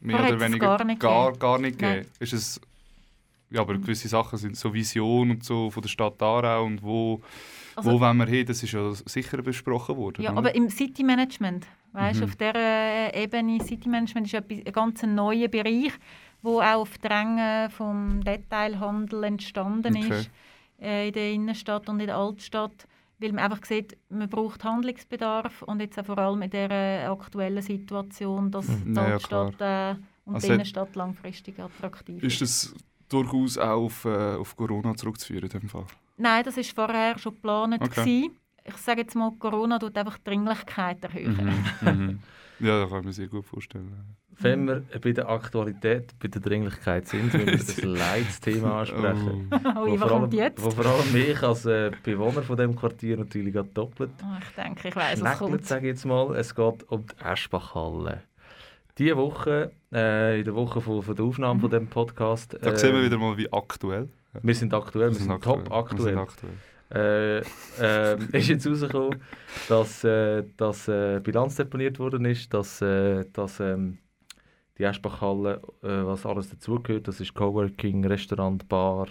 [0.00, 1.38] mehr Vorher oder es weniger gar nicht gar, gegeben.
[1.38, 1.94] gar nicht Nein.
[1.98, 2.10] gegeben?
[2.18, 2.60] Ist es,
[3.50, 7.20] ja, aber gewisse Sachen sind so Vision und so von der Stadt Aarau und wo,
[7.76, 10.22] Also- wo wollen wir hin, das ist ja sicher besprochen worden.
[10.22, 10.38] Ja, oder?
[10.38, 12.24] aber im City Management, weißt, Mhm.
[12.26, 15.92] auf dieser Ebene, City Management ist ein ganz neuer Bereich,
[16.42, 20.08] wo auch auf Drängen vom Detailhandel entstanden Okay.
[20.22, 20.30] ist
[20.80, 22.86] äh, in der Innenstadt und in der Altstadt,
[23.18, 27.62] weil man einfach sieht, man braucht Handlungsbedarf und jetzt auch vor allem in der aktuellen
[27.62, 28.94] Situation, dass Mhm.
[28.94, 32.74] die Ja, Altstadt äh, und Also die Innenstadt langfristig attraktiv Ist das
[33.08, 35.86] durchaus auch auf, äh, auf Corona zurückzuführen in dem Fall?
[36.16, 37.74] Nein, das ist vorher schon geplant.
[37.80, 37.88] Okay.
[38.22, 38.36] gewesen.
[38.64, 41.64] Ich sage jetzt mal, Corona tut einfach die Dringlichkeit erhöhen.
[41.80, 42.18] Mhm.
[42.62, 44.16] Ja, das kann ich mir sehr gut vorstellen.
[44.38, 49.50] Wenn wir bei der Aktualität, bei der Dringlichkeit sind, wenn wir das Leitsthema ansprechen.
[49.52, 49.56] Oh.
[49.56, 50.62] Oh, wo, was vor allem, kommt jetzt?
[50.64, 54.88] wo vor allem mich als äh, Bewohner von dem Quartier natürlich doppelt Oh, ich denke,
[54.88, 55.66] ich weiß, was kommt.
[55.66, 56.34] sage jetzt mal.
[56.36, 58.22] Es geht um die Eschbachhalle.
[58.96, 62.76] Diese Woche, äh, in der Woche von, von der Aufnahme von dem Podcast, Da äh,
[62.76, 64.08] sehen wir wieder mal, wie aktuell.
[64.42, 66.02] wir sind aktuell, wir sind, top Wir aktuell.
[66.14, 66.52] sind aktuell.
[66.92, 67.38] äh,
[67.80, 69.20] ähm, ist jetzt rausgekommen,
[69.68, 73.98] dass, äh, dass äh, Bilanz deponiert worden ist, dass, äh, dass ähm,
[74.80, 79.08] die Eschbachhalle, äh, was alles dazugehört, das ist Coworking, Restaurant, Bar,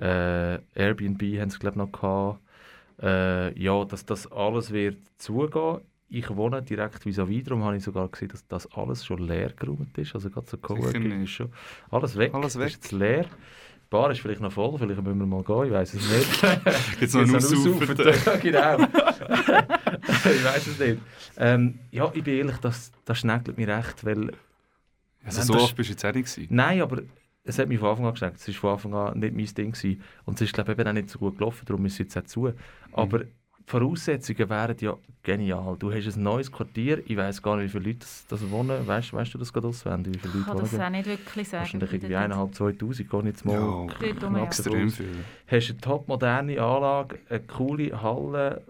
[0.00, 2.40] äh, Airbnb haben sie glaube noch gehabt.
[3.00, 5.80] Äh, ja, dass das alles wird zugehen.
[6.08, 9.96] Ich wohne direkt vis-à-vis, darum habe ich sogar gesehen, dass das alles schon leer geräumt
[9.96, 10.14] ist.
[10.14, 11.52] Also gerade so Coworking ist schon
[11.90, 12.34] alles weg.
[12.34, 12.68] Alles weg.
[12.68, 13.24] Ist leer.
[13.24, 16.42] Die Bar ist vielleicht noch voll, vielleicht müssen wir mal gehen, ich weiß es nicht.
[17.00, 17.96] Jetzt noch ein Jetzt Aussaufen.
[17.98, 18.76] Ja, genau.
[20.08, 20.98] ich weiß es nicht.
[21.36, 24.32] Ähm, ja, ich bin ehrlich, das, das schneckelt mich recht, weil...
[25.24, 26.46] Also Nein, so oft bist du jetzt auch nicht gewesen.
[26.54, 27.02] Nein, aber
[27.44, 29.72] es hat mich von Anfang an gesagt, es war von Anfang an nicht mein Ding.
[29.72, 30.00] Gewesen.
[30.24, 32.16] Und es ist, glaube ich, eben auch nicht so gut gelaufen, darum ist es jetzt
[32.18, 32.52] auch zu.
[32.92, 33.26] Aber die
[33.66, 35.76] Voraussetzungen wären ja genial.
[35.78, 38.84] Du hast ein neues Quartier, ich weiß gar nicht, wie viele Leute das, das wohnen.
[38.86, 40.82] Weißt, weißt du das gerade auswendig, wie viele Ich Leute kann das wohnen?
[40.82, 41.60] auch nicht wirklich sagen.
[41.62, 43.86] Wahrscheinlich Ich irgendwie eineinhalb, zweitausend, gar nicht mal
[44.34, 45.06] Ja, extrem viel.
[45.46, 48.62] hast eine top moderne Anlage, eine coole Halle.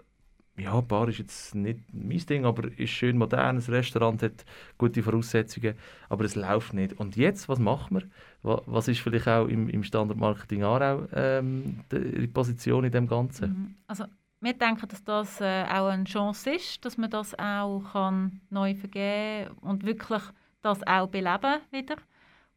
[0.55, 3.55] Ja, Bar ist jetzt nicht mein Ding, aber ist schön modern.
[3.55, 4.45] Das Restaurant hat
[4.77, 5.73] gute Voraussetzungen,
[6.09, 6.93] aber es läuft nicht.
[6.93, 8.03] Und jetzt, was machen wir?
[8.43, 13.49] Wa- Was ist vielleicht auch im, im Standardmarketing Aarau ähm, die Position in dem Ganzen?
[13.49, 13.75] Mhm.
[13.87, 14.05] Also,
[14.41, 18.75] wir denken, dass das äh, auch eine Chance ist, dass man das auch kann neu
[18.75, 20.21] vergeben und wirklich
[20.61, 21.95] das auch beleben wieder.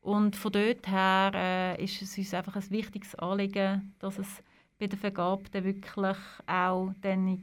[0.00, 4.42] Und von dort her äh, ist es uns einfach ein wichtiges Anliegen, dass es
[4.78, 7.40] bei der Vergabe dann wirklich auch, dann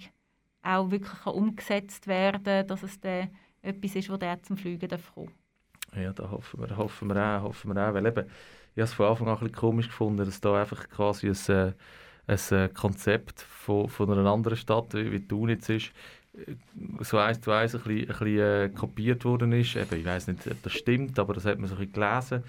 [0.64, 3.30] auch wirklich kann umgesetzt werden dass es dann
[3.62, 5.32] etwas ist, das dann zum Fliegen kommen
[5.96, 7.94] Ja, da hoffen wir, hoffen wir auch, hoffen wir auch.
[7.94, 10.90] Weil eben, ich habe es von Anfang an ein bisschen komisch gefunden, dass da einfach
[10.90, 11.74] quasi ein, äh,
[12.28, 16.56] ein äh, Konzept von, von einer anderen Stadt, wie, wie Thun ist, äh,
[17.02, 19.76] so eins zu eins ein bisschen, ein bisschen kopiert worden ist.
[19.76, 22.44] Eben, ich weiß nicht, ob das stimmt, aber das hat man so ein bisschen gelesen.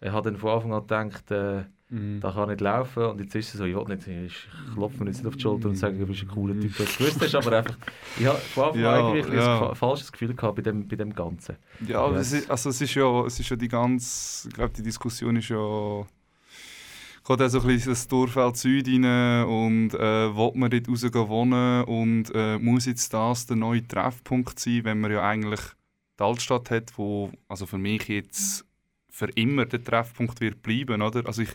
[0.00, 2.20] Ich habe dann von Anfang an gedacht, äh, Mhm.
[2.20, 3.02] das kann nicht laufen.
[3.04, 5.40] Und jetzt ist es so, ich will nicht, ich klopfe mir jetzt nicht auf die
[5.40, 7.78] Schulter und sage, du bist ein cooler Typ, es gewusst hast, aber einfach,
[8.18, 9.70] ich habe von Anfang Ja, an bisschen ja.
[9.70, 11.56] ein falsches Gefühl gehabt bei dem, bei dem Ganzen.
[11.86, 14.74] Ja, aber es ist, also es ist ja, es ist ja die ganze, ich glaube,
[14.76, 15.56] die Diskussion ist ja,
[17.26, 21.28] geht auch so ein bisschen das Dorfeld Süd rein und äh, will man dort rausgehen
[21.28, 25.60] wohnen und äh, muss jetzt das der neue Treffpunkt sein, wenn man ja eigentlich
[26.18, 28.66] die Altstadt hat, wo also für mich jetzt
[29.18, 31.26] für immer der Treffpunkt wird bleiben, oder?
[31.26, 31.50] Also ich,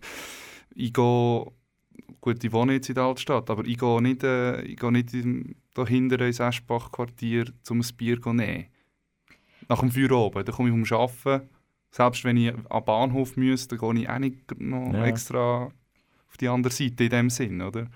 [0.75, 1.45] ich gehe,
[2.19, 5.13] gut, ich wohne jetzt in der Altstadt, aber ich gehe nicht, äh, ich gehe nicht
[5.13, 8.65] in, da hinten ins Eschbach-Quartier, um ein Bier zu nehmen
[9.69, 10.43] nach dem Feuer oben.
[10.43, 11.49] Dann komme ich vom Arbeiten.
[11.89, 15.05] Selbst wenn ich an den Bahnhof müsste, dann gehe ich auch nicht noch Ja.
[15.05, 15.71] extra
[16.27, 17.87] auf die andere Seite in dem Sinn, oder?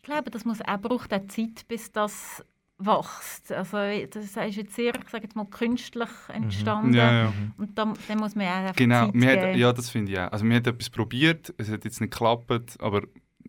[0.00, 2.44] Ich glaube, das muss auch, braucht auch Zeit, bis das
[2.78, 3.52] wächst.
[3.52, 3.76] Also,
[4.10, 6.94] das ist jetzt sehr, ich sage jetzt mal, künstlich entstanden.
[6.94, 7.32] Ja, ja.
[7.56, 10.32] Und dann, dann muss man auch einfach Genau, Zeit hat, ja, das finde ich auch.
[10.32, 13.02] Also wir haben etwas probiert, es hat jetzt nicht geklappt, aber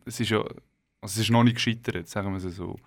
[0.06, 0.56] es ist ja, also
[1.02, 2.78] es ist noch nicht gescheitert, sagen wir es so.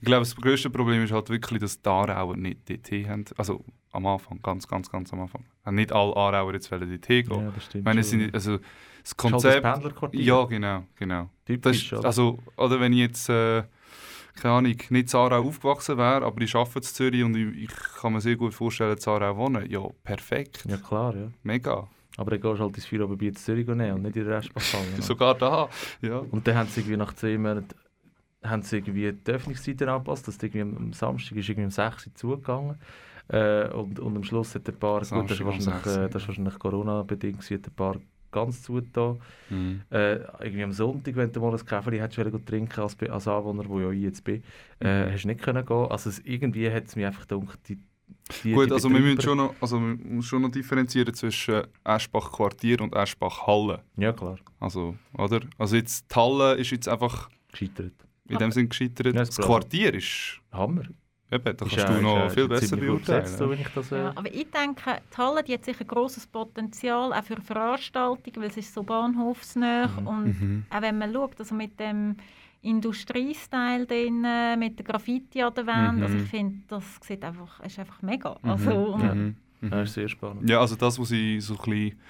[0.00, 3.24] Ich glaube, das grösste Problem ist halt wirklich, dass die Aarauer nicht DT haben.
[3.36, 5.44] Also am Anfang, ganz, ganz, ganz am Anfang.
[5.64, 7.30] Haben nicht alle Aarauer jetzt wollen DT gehen.
[7.30, 7.82] Ja, das stimmt.
[7.82, 8.66] Ich meine, es sind, also das
[9.04, 9.64] Es ist halt Konzept...
[9.64, 10.20] ein Pendlerquartier.
[10.20, 11.22] Ja, genau, genau.
[11.22, 11.84] Das typisch.
[11.84, 12.04] ist, oder?
[12.04, 13.62] also, oder wenn ich jetzt, äh,
[14.34, 17.70] keine Ahnung, nicht Aarau aufgewachsen wäre, aber ich arbeite in Zürich und ich, ich
[18.00, 19.68] kann mir sehr gut vorstellen, Aarau wohnen.
[19.70, 20.64] Ja, perfekt.
[20.68, 21.28] ja, klar, ja.
[21.42, 21.88] Mega.
[22.16, 24.90] Aber dann gehst du halt ins Feierabendbier in Zürich nehmen und nicht in Restbachhalle.
[24.96, 25.02] ne?
[25.02, 25.68] Sogar da.
[26.00, 26.18] Ja.
[26.18, 27.74] Und dann haben sie irgendwie nach zehn Monaten
[28.44, 30.28] haben sie irgendwie die Öffnungszeiten angepasst.
[30.28, 32.78] Das irgendwie am am Samstag ist irgendwie um 6 Uhr zugegangen.
[33.28, 36.02] Äh, und, und am Schluss hat der Paar, gut, das Samstag um wahrscheinlich, 6 Uhr.
[36.02, 37.96] äh, wahrscheinlich Corona-bedingt, der Paar
[38.34, 39.20] ganz zugetan.
[39.50, 39.80] Mhm.
[39.90, 43.80] Äh, irgendwie am Sonntag, wenn du mal ein Käferli hättest trinken als, als Anwohner, wo
[43.80, 44.42] ja ich jetzt bin,
[44.80, 45.12] äh, Mhm.
[45.12, 45.86] hast du nicht können gehen.
[45.90, 47.78] Also es, irgendwie hat es mich einfach gedacht, die,
[48.42, 51.62] die Gut, die also wir müssen schon noch, also man muss schon noch differenzieren zwischen
[51.84, 53.82] Eschbach-Quartier und Eschbach-Halle.
[53.96, 55.40] Ja klar, Also, oder?
[55.58, 57.92] Also jetzt, die Halle ist jetzt einfach gescheitert.
[58.28, 59.06] in dem Sinn gescheitert.
[59.14, 59.36] Ja, das.
[59.38, 60.84] Quartier ist, Hammer.
[61.34, 63.26] Eben, da Ist kannst ja- du noch viel besser beurteilen.
[63.26, 66.26] so ich das, äh, Ja, aber ich denke, die Halle die hat sicher ein grosses
[66.26, 70.06] Potenzial, auch für Veranstaltungen, weil es ist so bahnhofsnah Mhm.
[70.06, 70.64] und Mhm.
[70.70, 72.16] auch wenn man schaut, also mit dem
[72.62, 74.24] Industriestyle drin,
[74.58, 76.22] mit der Graffiti an der Wand, also Mhm.
[76.24, 78.36] ich finde, das sieht einfach, ist einfach mega.
[78.42, 78.50] Mhm.
[78.50, 78.96] Also.
[78.96, 79.36] Mhm.
[79.70, 80.48] Ja, ist sehr spannend.
[80.48, 82.00] Ja, also das, was sie so ein bisschen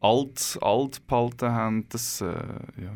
[0.00, 2.92] alt, alt behalten haben, das, äh, ja,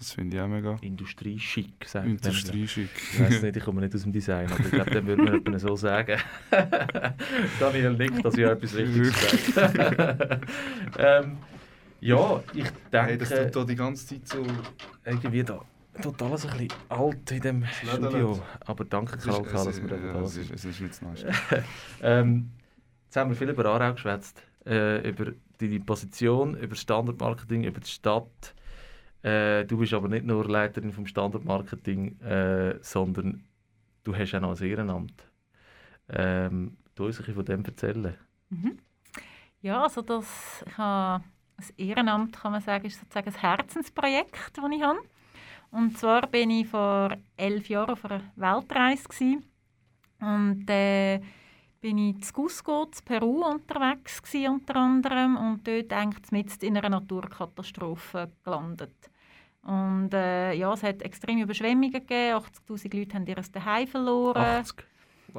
[0.00, 2.16] das finde ich auch mega Industrie-Schick, sagt man.
[2.16, 2.88] industrieschick.
[3.12, 5.58] Ich weiß nicht, ich komme nicht aus dem Design, aber ich glaube, dann würde man
[5.58, 6.18] so sagen.
[7.60, 10.40] Daniel nickt, dass ich etwas Richtiges sage.
[10.98, 11.36] ähm,
[12.00, 14.42] ja, ich denke, Hey, das tut da die ganze Zeit so...
[15.04, 15.60] irgendwie da
[16.00, 17.64] tut alles ein bisschen alt in dem.
[17.66, 18.42] Studio.
[18.64, 20.44] Aber danke, Es Karl, es, dass wir ja, da es, sind.
[20.44, 21.30] ist, es ist nicht das Neueste.
[22.02, 22.52] Ähm,
[23.04, 24.42] jetzt haben wir viel über Aarau geschwätzt.
[24.64, 28.54] Äh, über deine Position, über Standardmarketing, über die Stadt.
[29.22, 33.44] Äh, du bist aber nicht nur Leiterin vom Standardmarketing, äh, sondern
[34.04, 35.24] du hast auch noch ein Ehrenamt.
[36.08, 38.14] Ähm, du uns ein von dem erzählen.
[38.48, 38.78] Mhm.
[39.62, 41.24] Ja, also das, ich habe
[41.56, 44.98] das Ehrenamt, kann man sagen, ist sozusagen ein Herzensprojekt, das ich habe.
[45.70, 49.44] Und zwar bin ich vor elf Jahren auf einer Weltreise gewesen.
[50.20, 51.20] und äh,
[51.80, 56.88] bin ich in Cusco, in Peru unterwegs gewesen, unter anderem und dort eigentlich in einer
[56.88, 59.10] Naturkatastrophe gelandet.
[59.62, 64.42] Und äh, ja, es hat extreme Überschwemmungen gegeben, 80'000 Leute haben ihr Zuhause verloren.
[64.42, 64.86] 80.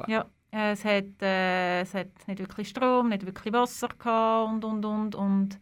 [0.06, 4.64] Ja, äh, es, hat, äh, es hat nicht wirklich Strom, nicht wirklich Wasser gehabt und,
[4.64, 5.14] und, und.
[5.14, 5.60] Und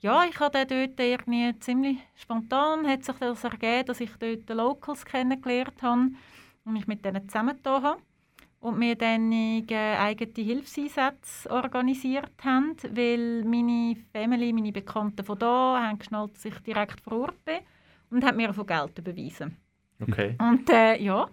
[0.00, 4.52] ja, ich habe dort irgendwie ziemlich spontan hat sich das ergeben, dass ich dort die
[4.52, 6.10] Locals kennengelernt habe
[6.64, 8.02] und mich mit denen zusammengetan habe.
[8.66, 15.80] Und wir dann äh, eigene Hilfseinsätze organisiert haben, weil meine Family, meine Bekannten von da
[15.80, 17.58] haben geschnallt, dass ich direkt vor Ort bin
[18.10, 19.56] und haben mir von Geld überwiesen.
[20.00, 20.34] Okay.
[20.40, 21.28] Und äh, ja,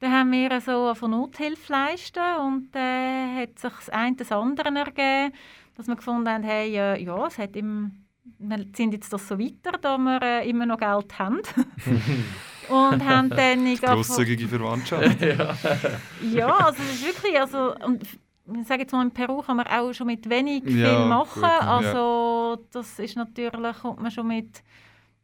[0.00, 4.68] dann haben wir so von Nothilfe leisten und äh, hat sich das eine das andere
[4.68, 5.32] ergeben,
[5.76, 8.04] dass wir gefunden haben, hey, äh, ja, es hat im,
[8.38, 11.40] wir sind jetzt das so weiter, da wir äh, immer noch Geld haben.
[12.68, 13.66] und haben dann...
[13.66, 15.20] ich Grosszügige Verwandtschaft.
[16.32, 19.66] ja, also es ist wirklich, also, und ich sage jetzt mal, in Peru kann man
[19.66, 21.42] auch schon mit wenig Ja, viel machen.
[21.42, 21.58] gut, ja.
[21.60, 24.62] also das ist natürlich, kommt man schon mit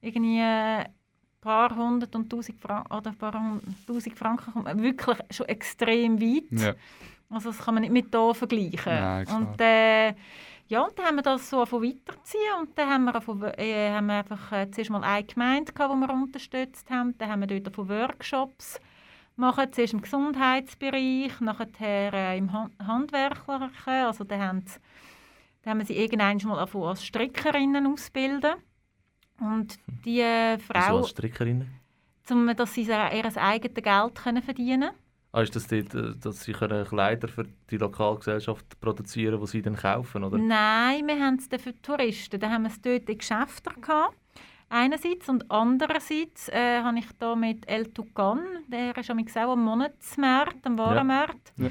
[0.00, 0.86] irgendwie ein
[1.40, 6.20] paar hundert und tausend Franken, oder ein paar tausend Franken kommt man wirklich schon extrem
[6.20, 6.50] weit.
[6.50, 6.74] Ja.
[7.30, 8.92] Also das kann man nicht mit hier vergleichen.
[8.92, 10.14] Nein, und äh,
[10.72, 13.90] ja, und dann haben wir das so von weiterziehen und dann haben wir, von, äh,
[13.90, 17.16] haben wir einfach äh, zuerst mal eine Gemeinde gehabt, die wir unterstützt haben.
[17.18, 18.80] Dann haben wir dort von Workshops
[19.36, 23.68] machen, zuerst im Gesundheitsbereich, nachher äh, im Han Handwerklichen.
[24.06, 24.78] Also dann haben, sie-
[25.62, 26.58] dann haben wir sie irgendwann mal
[26.88, 28.54] als Strickerinnen ausbilden.
[29.40, 31.66] Und die äh, Frau, als Strickerin?
[32.30, 33.34] um, dass sie ihr eigenes
[33.74, 34.96] Geld können verdienen können.
[35.34, 39.62] Ah, ist das dort, äh, dass sie können Kleider für die Lokalgesellschaft produzieren die sie
[39.62, 40.36] dann kaufen, oder?
[40.36, 42.38] Nein, wir haben es dann für die Touristen.
[42.38, 44.16] Da haben wir es dort in Geschäften gehabt.
[44.68, 50.66] Einerseits und andererseits äh, habe ich da mit El Tucan, der ist auch am Monatsmarkt,
[50.66, 51.52] am Warenmarkt.
[51.56, 51.68] Ja.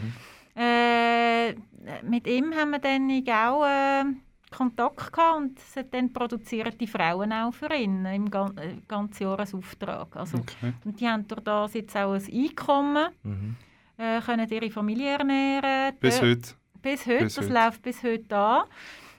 [0.55, 1.55] Äh,
[2.03, 4.05] mit ihm haben wir dann auch äh,
[4.51, 10.15] Kontakt gehabt und seitdem produzieren die Frauen auch für ihn im gan äh, ganzen Jahresauftrag.
[10.15, 10.73] Also, Okay.
[10.85, 13.55] und die haben durch das jetzt auch ein Einkommen, Mhm.
[13.97, 15.95] äh, können ihre Familie ernähren.
[15.99, 16.53] Bis heute.
[16.81, 17.53] bis heute, Bis das heute.
[17.53, 18.63] läuft bis heute an.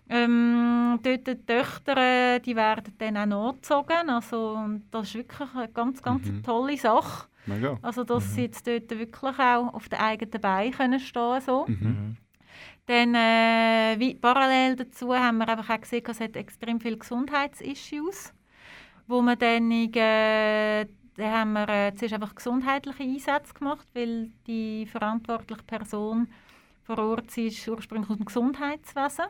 [0.09, 4.11] Ähm, dort die Töchter, äh, die werden dann auch nachgezogen.
[4.11, 4.59] Also,
[4.91, 6.43] das ist wirklich eine ganz, ganz Mhm.
[6.43, 7.29] tolle Sache.
[7.47, 7.79] Mega.
[7.83, 11.65] Also, dass sie jetzt dort wirklich auch auf den eigenen Beinen können stehen so.
[11.67, 12.17] Mhm.
[12.87, 18.35] Dann, äh, wie, parallel dazu haben wir einfach auch gesehen, es extrem viele Gesundheitsissues,
[19.07, 24.87] wo man dann, äh, dann haben wir äh, zuerst einfach gesundheitliche Einsätze gemacht, weil die
[24.87, 26.29] verantwortliche Person
[26.83, 29.27] vor Ort ist ursprünglich aus dem Gesundheitswesen.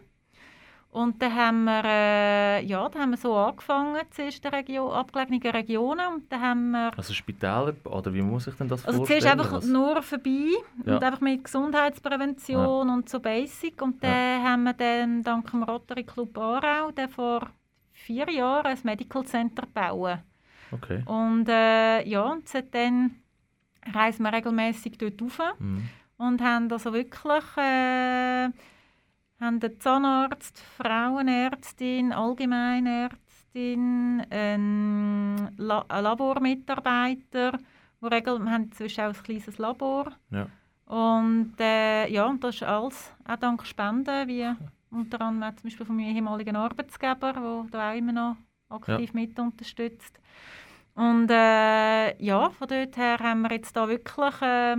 [0.92, 5.40] Und dann haben wir, äh, ja, dann haben wir so angefangen, zuerst in Region, abgelegenen
[5.56, 6.06] Regionen.
[6.14, 9.22] Und dann haben wir Also Spitäler, oder wie muss ich denn das also vorstellen?
[9.22, 10.50] zuerst einfach nur vorbei
[10.84, 10.96] Ja.
[10.96, 13.80] und einfach mit Gesundheitsprävention und so Basic.
[13.80, 17.48] Und dann haben wir dann dank dem Rotary Club Aarau dann vor
[17.92, 20.18] vier Jahren ein Medical Center gebaut.
[20.72, 21.02] Okay.
[21.06, 23.12] Und äh, ja, und seitdem
[23.94, 25.88] reisen wir regelmäßig dort rauf Mhm.
[26.18, 28.50] und haben also wirklich äh,
[29.42, 37.58] haben den Zahnarzt, Frauenärztin, Allgemeinärztin, einen, La einen Labormitarbeiter,
[38.00, 40.12] wo regel wir haben inzwischen auch ein kleines Labor.
[40.30, 40.46] Ja.
[40.86, 44.48] Und äh, ja, und das ist alles auch dank Spenden, wie
[44.90, 48.36] unter anderem zum Beispiel von meinem ehemaligen Arbeitsgeber, der da auch immer noch
[48.68, 50.20] aktiv mit unterstützt.
[50.94, 54.76] Und äh, ja, von dort her haben wir jetzt da wirklich äh,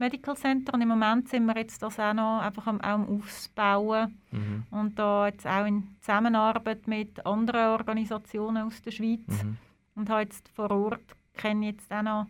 [0.00, 3.20] Medical Center und im Moment sind wir jetzt das auch noch einfach am, auch am
[3.20, 4.62] Ausbauen Mhm.
[4.70, 9.56] und da jetzt auch in Zusammenarbeit mit anderen Organisationen aus der Schweiz Mhm.
[9.96, 11.02] und habe jetzt vor Ort
[11.36, 12.26] kenne ich jetzt auch noch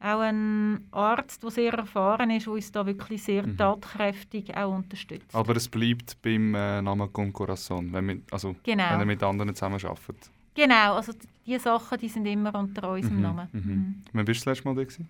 [0.00, 3.56] auch einen Arzt, der sehr erfahren ist, der uns da wirklich sehr Mhm.
[3.56, 5.34] tatkräftig auch unterstützt.
[5.34, 8.84] Aber es bleibt beim äh, Namen Con Corazon, wenn, wir, also, Genau.
[8.90, 10.30] wenn ihr mit anderen zusammenarbeitet.
[10.54, 11.12] Genau, also
[11.46, 13.48] die Sachen, die sind immer unter unserem Mhm, Namen.
[13.52, 13.60] mhm.
[13.60, 14.02] Mhm.
[14.12, 14.82] Wann bist du das letzte Mal da?
[14.84, 15.08] Gewesen?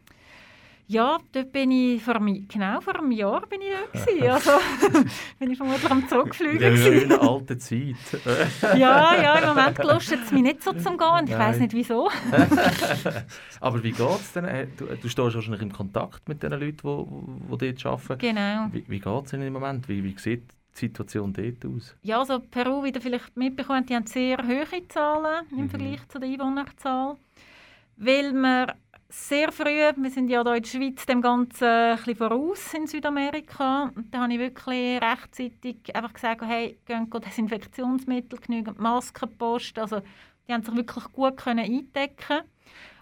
[0.87, 4.29] Ja, dort bin ich vor, mi- genau vor einem Jahr bin ich dort gewesen.
[4.31, 4.51] Also
[5.39, 6.77] bin ich vermutlich am In der gewesen.
[6.77, 7.97] schönen alten Zeit.
[8.79, 12.11] Ja, ja, im Moment gelustet es mich nicht so zum Gehen ich weiß nicht wieso.
[13.61, 14.45] Aber wie geht es denn?
[14.45, 16.77] Äh, Du, du stehst wahrscheinlich im Kontakt mit den Leuten,
[17.51, 18.19] die, die dort arbeiten.
[18.19, 18.67] Genau.
[18.73, 19.89] Wie, wie geht es ihnen im Moment?
[19.89, 20.43] Wie, wie sieht
[20.75, 21.95] die Situation dort aus?
[22.03, 25.71] Ja, also Peru, wie ihr vielleicht mitbekommt, die haben sehr hohe Zahlen im Mhm.
[25.71, 27.17] Vergleich zu der Einwohnerzahl.
[27.97, 28.75] Weil wir
[29.15, 32.87] sehr früh, wir sind ja hier in der Schweiz dem Ganzen ein bisschen voraus in
[32.87, 33.93] Südamerika.
[33.95, 39.81] Und da habe ich wirklich rechtzeitig einfach gesagt, hey, gehen Desinfektionsmittel, genügend Masken posten.
[39.81, 40.01] Also
[40.47, 42.41] die haben sich wirklich gut können eindecken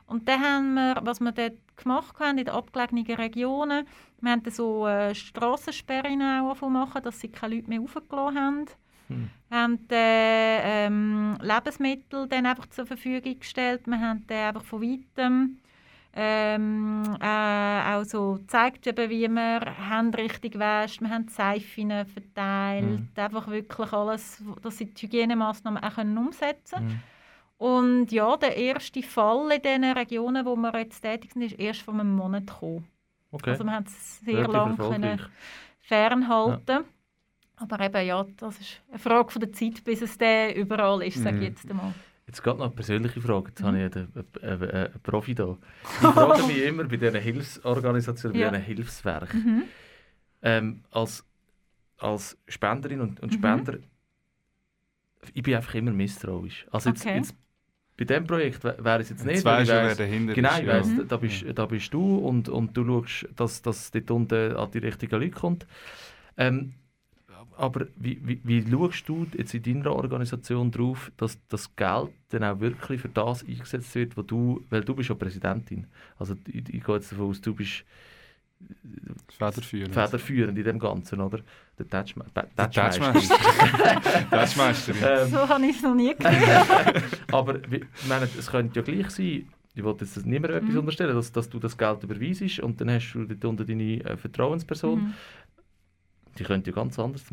[0.07, 3.87] Und dann haben wir, was wir dort gemacht haben, in den abgelegenen Regionen,
[4.21, 8.67] wir haben so äh, Strassensperren auch machen, dass sie keine Leute mehr raufgelassen haben.
[9.09, 9.31] Hm.
[9.49, 13.87] Wir haben dann, ähm, Lebensmittel dann einfach zur Verfügung gestellt.
[13.87, 15.59] Wir haben dann einfach von weitem
[16.15, 21.01] ähm, äh, auch so gezeigt, eben, wie man Hände richtig wäscht.
[21.01, 23.01] Wir haben Seifen verteilt.
[23.01, 23.09] Mhm.
[23.17, 26.89] Einfach wirklich alles, dass sie die Hygienemaßnahmen auch können umsetzen können.
[26.89, 27.01] Mhm.
[27.67, 31.83] Und ja, der erste Fall in den Regionen, wo wir jetzt tätig sind, ist erst
[31.83, 32.87] vor einem Monat gekommen.
[33.31, 33.51] Okay.
[33.51, 35.19] Also wir haben es sehr lange
[35.81, 36.85] fernhalten.
[37.57, 41.23] Aber eben, ja, das ist eine Frage von der Zeit, bis es dann überall ist,
[41.23, 41.47] sage ich Mhm.
[41.47, 41.95] jetzt einmal.
[42.27, 43.49] Jetzt gerade noch eine persönliche Frage.
[43.49, 43.66] Jetzt Mhm.
[43.66, 44.09] habe ich einen,
[44.43, 45.59] einen, einen, einen Profi da.
[45.83, 48.51] Ich frage mich immer bei diesen Hilfsorganisationen, bei Ja.
[48.51, 49.62] diesen Hilfswerken, Mhm.
[50.43, 51.25] ähm, als,
[51.99, 53.39] als Spenderin und, und Mhm.
[53.39, 53.79] Spender,
[55.35, 56.66] ich bin einfach immer misstrauisch.
[56.70, 57.16] Also jetzt, Okay.
[57.16, 57.35] jetzt,
[57.97, 60.59] bei diesem Projekt wär- wäre es jetzt nicht, Jetzt weißt du, wer dahinter Genau, ist.
[60.61, 60.73] ich ja.
[60.79, 60.97] weiss, Mhm.
[60.97, 64.70] da, da, bist, da bist du und, und du schaust, dass das dort unten an
[64.70, 65.66] die richtigen Leute kommt.
[66.37, 66.75] Ähm,
[67.63, 72.45] aber wie, wie, wie schaust du jetzt in deiner Organisation darauf, dass das Geld dann
[72.45, 75.87] auch wirklich für das eingesetzt wird, wo du, weil du bist ja Präsidentin.
[76.19, 77.85] Also ich, ich gehe jetzt davon aus, du bist
[79.39, 79.95] Federführend.
[79.95, 81.39] federführend in dem Ganzen, oder?
[81.79, 82.05] Der Ba-
[82.57, 82.71] Der.
[82.71, 85.03] Touchmeisterin.
[85.03, 87.03] ähm, So habe ich es noch nie gehört.
[87.33, 90.81] Aber wie, ich meine, es könnte ja gleich sein, ich wollte jetzt niemandem etwas Mhm.
[90.81, 94.17] unterstellen, dass, dass du das Geld überweisest und dann hast du dort unter deine äh,
[94.17, 94.99] Vertrauensperson.
[95.01, 95.15] Mhm.
[96.39, 97.24] Die könnte ja ganz anders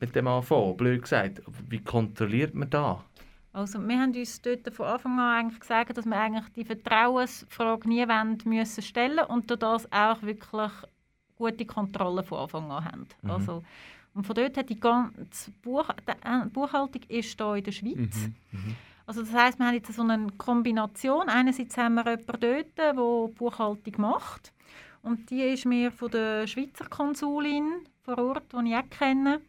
[0.00, 1.42] mit dem anfangen, blöd gesagt.
[1.68, 3.04] Wie kontrolliert man da?
[3.52, 7.88] Also wir haben uns dort von Anfang an eigentlich gesagt, dass wir eigentlich die Vertrauensfrage
[7.88, 8.06] nie
[8.44, 10.72] müssen stellen und durch das auch wirklich
[11.36, 13.08] gute Kontrolle von Anfang an haben.
[13.22, 13.30] Mhm.
[13.30, 13.62] Also,
[14.14, 18.30] und von dort hat die ganze Buch, die äh, Buchhaltung ist hier in der Schweiz.
[18.52, 18.76] Mhm.
[19.06, 21.28] Also das heißt, wir haben jetzt so eine Kombination.
[21.28, 24.52] Einerseits haben wir jemanden dort, der Buchhaltung macht.
[25.02, 29.40] Und die ist mir von der Schweizer Konsulin vor Ort, die ich auch kenne,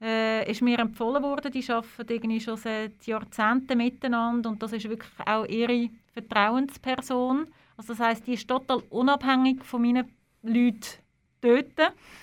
[0.00, 1.50] äh, ist mir empfohlen worden.
[1.50, 7.48] Die arbeiten irgendwie schon seit Jahrzehnten miteinander und das ist wirklich auch ihre Vertrauensperson.
[7.76, 10.08] Also das heißt, die ist total unabhängig von meinen
[10.42, 11.02] Leuten
[11.40, 11.78] dort.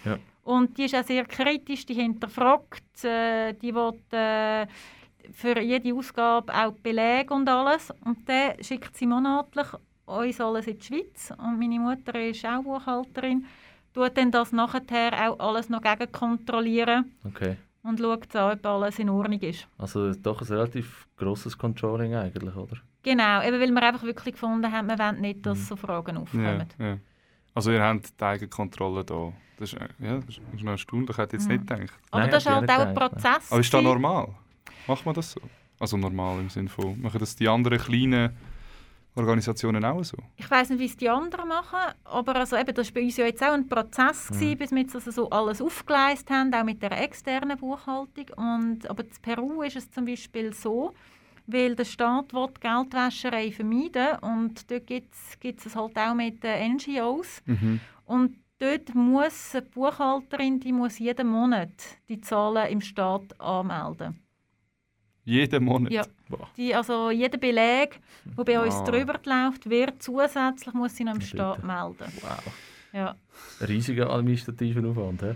[0.06, 0.18] Ja.
[0.44, 4.68] Und die ist auch sehr kritisch, die hinterfragt, äh, die will äh,
[5.34, 7.92] für jede Ausgabe auch Belege und alles.
[8.04, 9.68] Und dann schickt sie monatlich
[10.06, 11.32] uns alles in die Schweiz.
[11.38, 13.46] Und meine Mutter ist auch Buchhalterin,
[13.94, 17.58] tut dann das nachher auch alles noch gegenkontrollieren Okay.
[17.84, 19.68] und schaut an, ob alles in Ordnung ist.
[19.78, 22.78] Also doch ein relativ grosses Controlling eigentlich, oder?
[23.04, 26.22] Genau, eben weil wir einfach wirklich gefunden haben, wir wollen nicht, dass so Fragen Ja,
[26.22, 26.66] aufkommen.
[26.80, 26.98] ja.
[27.54, 29.32] Also ihr habt die Eigenkontrolle da.
[29.58, 31.54] Das ist, äh, ja, das ist noch erstaunlich, ich hätte jetzt Mhm.
[31.54, 31.94] nicht gedacht.
[32.12, 33.52] Aber Nein, das ist halt auch ein Prozess.
[33.52, 34.28] Aber ist das normal?
[34.88, 35.42] Macht man das so?
[35.80, 38.36] Also normal im Sinne von, machen das die anderen kleinen
[39.16, 40.18] Organisationen auch so?
[40.36, 43.18] Ich weiß nicht, wie es die anderen machen, aber also eben, das war bei uns
[43.18, 44.58] ja jetzt auch ein Prozess, gewesen, Mhm.
[44.58, 48.26] bis wir jetzt also so alles aufgeleistet haben, auch mit der externen Buchhaltung.
[48.36, 50.94] Und, aber in Peru ist es zum Beispiel so,
[51.48, 55.14] weil der Staat will Geldwäscherei vermeiden und dort gibt
[55.66, 57.42] es halt auch mit den NGOs.
[57.46, 57.80] Mhm.
[58.06, 61.70] Und dort muss eine Buchhalterin, die muss jeden Monat
[62.10, 64.20] die Zahlen im Staat anmelden.
[65.26, 65.92] Jeden Monat?
[65.92, 66.04] Ja.
[66.30, 66.48] Boah.
[66.56, 68.00] Die, also jeder Beleg,
[68.38, 68.84] der bei uns Ah.
[68.84, 71.22] drüber läuft, wird zusätzlich muss sie noch im.
[71.22, 72.12] Staat melden.
[72.22, 72.54] Wow.
[72.94, 73.16] Ja.
[73.60, 75.36] Ein riesiger administrativer Aufwand, hä?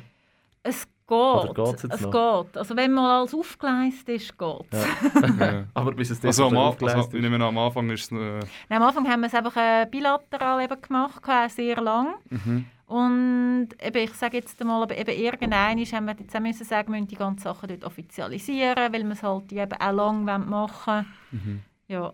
[0.64, 1.56] Es geht.
[1.56, 2.44] Geht's es noch?
[2.46, 2.58] geht.
[2.58, 4.86] Also wenn mal alles aufgeleistet ist, geht es.
[4.86, 5.28] Ja.
[5.54, 5.64] Ja.
[5.74, 8.18] Aber bis es Also, am, also ich nehme an, am Anfang ist es...
[8.18, 8.40] Äh,
[8.76, 12.16] Am Anfang haben wir es einfach äh, bilateral eben gemacht, sehr lang.
[12.30, 12.66] mhm.
[12.90, 16.92] Und eben, ich sage jetzt einmal, aber eben irgendwann haben wir jetzt auch müssen sagen,
[16.92, 21.06] wir müssen die ganzen Sachen dort offizialisieren, weil wir es halt eben auch lang machen
[21.32, 21.62] Mhm.
[21.88, 22.14] Ja,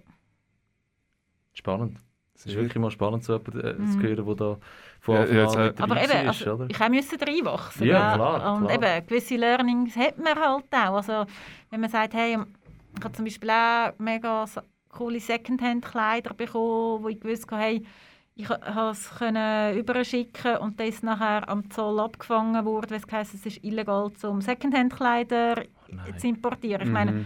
[1.53, 1.99] Spannend.
[2.33, 3.87] Es ist wirklich mal spannend, so jemanden äh, Mhm.
[3.87, 4.57] zu hören, der da
[4.99, 6.67] von Ja, Anfang ja, an jetzt, mit dabei aber eben, also, oder?
[6.69, 7.87] ich müssen reinwachsen.
[7.87, 8.15] Ja, gell?
[8.17, 8.73] klar, Und klar.
[8.97, 10.95] eben, gewisse Learnings hat man halt auch.
[10.97, 11.25] Also,
[11.69, 12.37] wenn man sagt, hey,
[12.97, 14.45] ich habe zum Beispiel auch mega
[14.89, 17.85] coole Secondhand-Kleider bekommen, wo ich gewusst habe, hey,
[18.37, 23.33] ich konnte es überschicken und das ist nachher am Zoll abgefangen wurde, weil es heisst,
[23.33, 26.19] es ist illegal, um Secondhand-Kleider Nein.
[26.19, 26.85] zu importieren.
[26.87, 27.25] Ich meine, Mhm.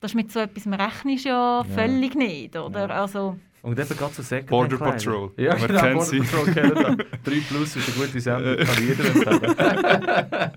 [0.00, 2.88] das ist mit so etwas, rechnest ja völlig nicht, oder?
[2.88, 3.00] Ja.
[3.02, 5.30] Also, Und eben gerade so Second Border Patrol.
[5.36, 6.20] Ja, Wer genau, kennt Border sie?
[6.20, 6.96] Patrol kennen wir.
[7.24, 10.50] 3 Plus ist eine gute Sendung, kann jeder empfehlen.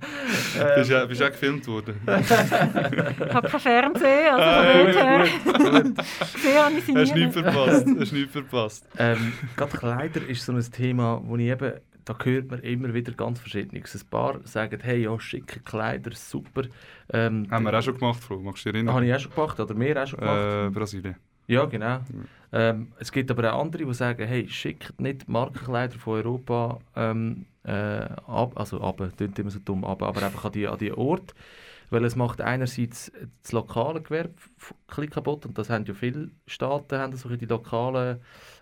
[0.77, 1.95] Bist du bist du auch gefilmt worden?
[2.05, 5.97] ich habe kein Fernsehen, also Ah, von gut, dort her gut, gut.
[6.95, 7.85] Hast du nichts verpasst.
[7.99, 8.87] Hast du nichts verpasst.
[8.97, 11.73] ähm, gerade Kleider ist so ein Thema, wo ich eben,
[12.05, 13.95] da hört man immer wieder ganz Verschiedenes.
[13.95, 16.63] Ein paar sagen, hey, ja, schicke Kleider, super.
[17.11, 18.39] Ähm, Haben wir auch schon gemacht, Flo.
[18.39, 18.95] Magst du dich erinnern?
[18.95, 20.67] Habe ich auch schon gemacht, oder wir auch schon gemacht.
[20.67, 21.15] Äh, Brasilien.
[21.47, 21.99] Ja, genau.
[22.51, 27.45] Ähm, es gibt aber auch andere, die sagen, hey, schickt nicht Markenkleider von Europa ähm,
[27.63, 30.91] äh, ab, also ab, klingt immer so dumm, ab, aber einfach an die, an die
[30.93, 31.33] Ort,
[31.89, 34.33] weil es macht einerseits das lokale Gewerbe
[35.09, 38.19] kaputt und das haben ja viele Staaten, haben so die lokalen,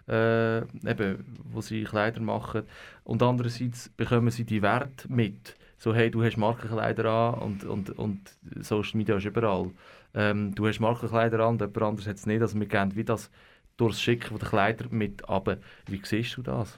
[0.07, 2.63] äh, eben, wo sie Kleider machen
[3.03, 5.55] und andererseits bekommen sie die Werte mit.
[5.77, 8.19] So, hey, du hast Markenkleider an und, und, und
[8.59, 9.71] Social Media ist überall.
[10.13, 12.41] Ähm, du hast Markenkleider an jemand anderes hat es nicht.
[12.41, 13.31] Also wir gehen wie das
[13.77, 15.57] durch das Schicken der Kleider mit ab.
[15.87, 16.77] Wie siehst du das?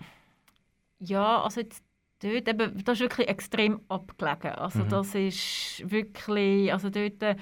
[1.00, 1.84] Ja, also jetzt
[2.20, 4.52] dort, eben, das ist wirklich extrem abgelegen.
[4.52, 4.90] Also Mhm.
[4.90, 7.36] das ist wirklich, also dort äh,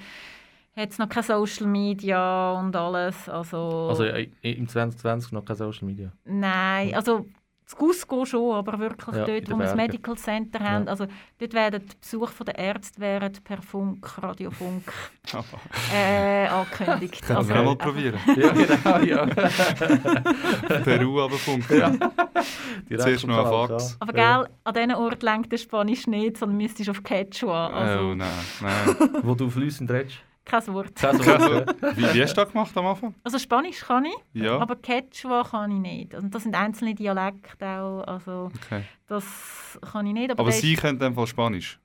[0.76, 3.28] hat es noch kein Social Media und alles.
[3.28, 6.12] Also, Also äh, im 2020 noch kein Social Media.
[6.24, 7.26] nein, also
[7.72, 9.74] das Cusco schon, aber wirklich Ja, dort, wo wir das.
[9.74, 11.06] Medical Center haben, also
[11.38, 14.92] dort werden die Besuche der Ärzte werden per Funk, Radiofunk
[15.94, 17.22] äh, angekündigt.
[17.22, 18.18] Können also, wir auch mal probieren.
[18.36, 19.26] ja, genau, ja.
[20.84, 21.78] Peru runterfunken.
[21.78, 22.98] ja.
[22.98, 23.96] Zuerst noch ein Fax.
[24.00, 27.68] Aber gell, an diesen Ort lenkt der Spanisch nicht, sondern müsstest auf Quechua.
[27.68, 28.28] Also Oh nein,
[28.60, 29.10] nein.
[29.22, 30.18] Wo du fließend redest.
[30.44, 30.94] Kein Wort.
[30.96, 31.96] Kein Wort, ja.
[31.96, 33.14] Wie, wie hast du das gemacht am Anfang?
[33.24, 34.58] Also Spanisch kann ich, Ja.
[34.58, 36.14] aber Quechua kann ich nicht.
[36.14, 38.84] Und das sind einzelne Dialekte auch, also Okay.
[39.06, 40.30] das kann ich nicht.
[40.30, 41.78] Aber, Aber sie können dann Fall Spanisch.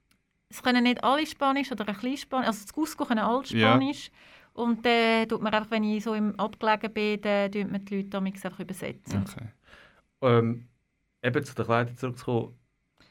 [0.49, 2.47] es können nicht alle Spanisch oder ein bisschen Spanisch.
[2.47, 3.69] Also das Cusco können alle Ja.
[3.75, 4.09] Spanisch.
[4.53, 7.97] Und dann tut man einfach, wenn ich so im Abgelegen bin, dann tut man die
[7.97, 9.23] Leute damals einfach übersetzen.
[9.27, 9.45] Okay.
[10.21, 10.67] Ähm,
[11.21, 12.55] eben zu den Kleidern zurückzukommen.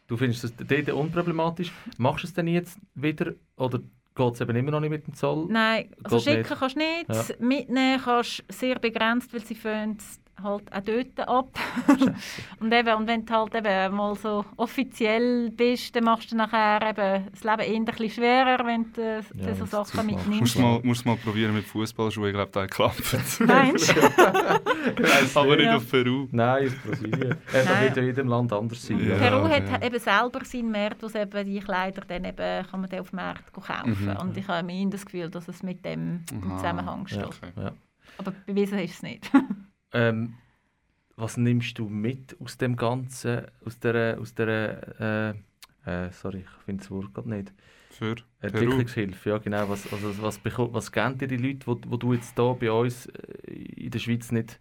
[0.09, 1.73] Du findest das dort unproblematisch.
[1.99, 3.79] Machst du es denn jetzt wieder oder
[4.17, 5.47] geht es eben immer noch nicht mit dem Zoll?
[5.49, 6.59] Nein, also Geht schicken nicht.
[6.59, 7.35] kannst du nicht, Ja.
[7.47, 9.99] mitnehmen kannst du sehr begrenzt, weil sie fangen
[10.43, 11.59] halt auch dort ab.
[12.61, 16.81] und, eben, und wenn du halt eben mal so offiziell bist, dann machst du nachher
[16.89, 20.41] eben das Leben eher ein bisschen schwerer, wenn du äh, Ja, so Sachen mitnimmst.
[20.41, 24.01] Musst du mal, musst mal probieren mit Fußballschuhen, ich glaube, da klappt Meinst du?
[25.35, 25.77] Aber nicht Ja.
[25.77, 26.29] auf Peru.
[26.31, 27.37] Nein, ist Brasilien.
[27.53, 29.07] Das wird ja in jedem Land anders sein.
[29.09, 29.17] Ja.
[29.17, 33.01] Peru hat eben selber seinen Markt, wo eben die Kleider dann eben, kann man dann
[33.01, 33.97] auf dem Markt kaufen.
[34.05, 34.17] Mhm.
[34.17, 36.43] Und ich habe mir das Gefühl, dass es mit dem im.
[36.57, 37.21] Zusammenhang steht.
[37.21, 37.27] Ja.
[37.27, 37.53] Okay.
[37.57, 37.73] Ja.
[38.19, 39.31] Aber bewiesen ist es nicht.
[39.97, 40.35] Ähm,
[41.17, 45.35] was nimmst du mit aus dem Ganzen, aus der, aus der äh,
[45.87, 47.53] äh, sorry, ich finde das Wort gerade nicht.
[47.91, 48.17] Für.
[48.41, 49.69] Entwicklungshilfe, ja genau.
[49.69, 53.07] Was, also, was, was geben dir die Leute, wo, wo du jetzt hier bei uns
[53.07, 54.61] äh, in der Schweiz nicht,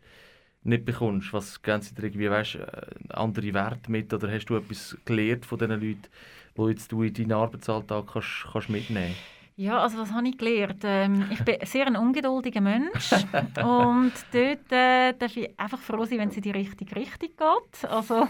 [0.64, 1.34] nicht bekommst?
[1.34, 5.46] Was geben sie dir irgendwie, weißt, äh, andere Werte mit oder hast du etwas gelernt
[5.46, 6.08] von diesen Leuten,
[6.56, 9.16] wo jetzt du in deinen Arbeitsalltag kannst, kannst mitnehmen
[9.58, 10.82] Ja, also was habe ich gelernt?
[10.84, 13.12] Ähm, ich bin sehr ein ungeduldiger Mensch
[13.64, 17.90] und dort äh, darf ich einfach froh sein, wenn es in die richtige Richtung geht.
[17.90, 18.28] Also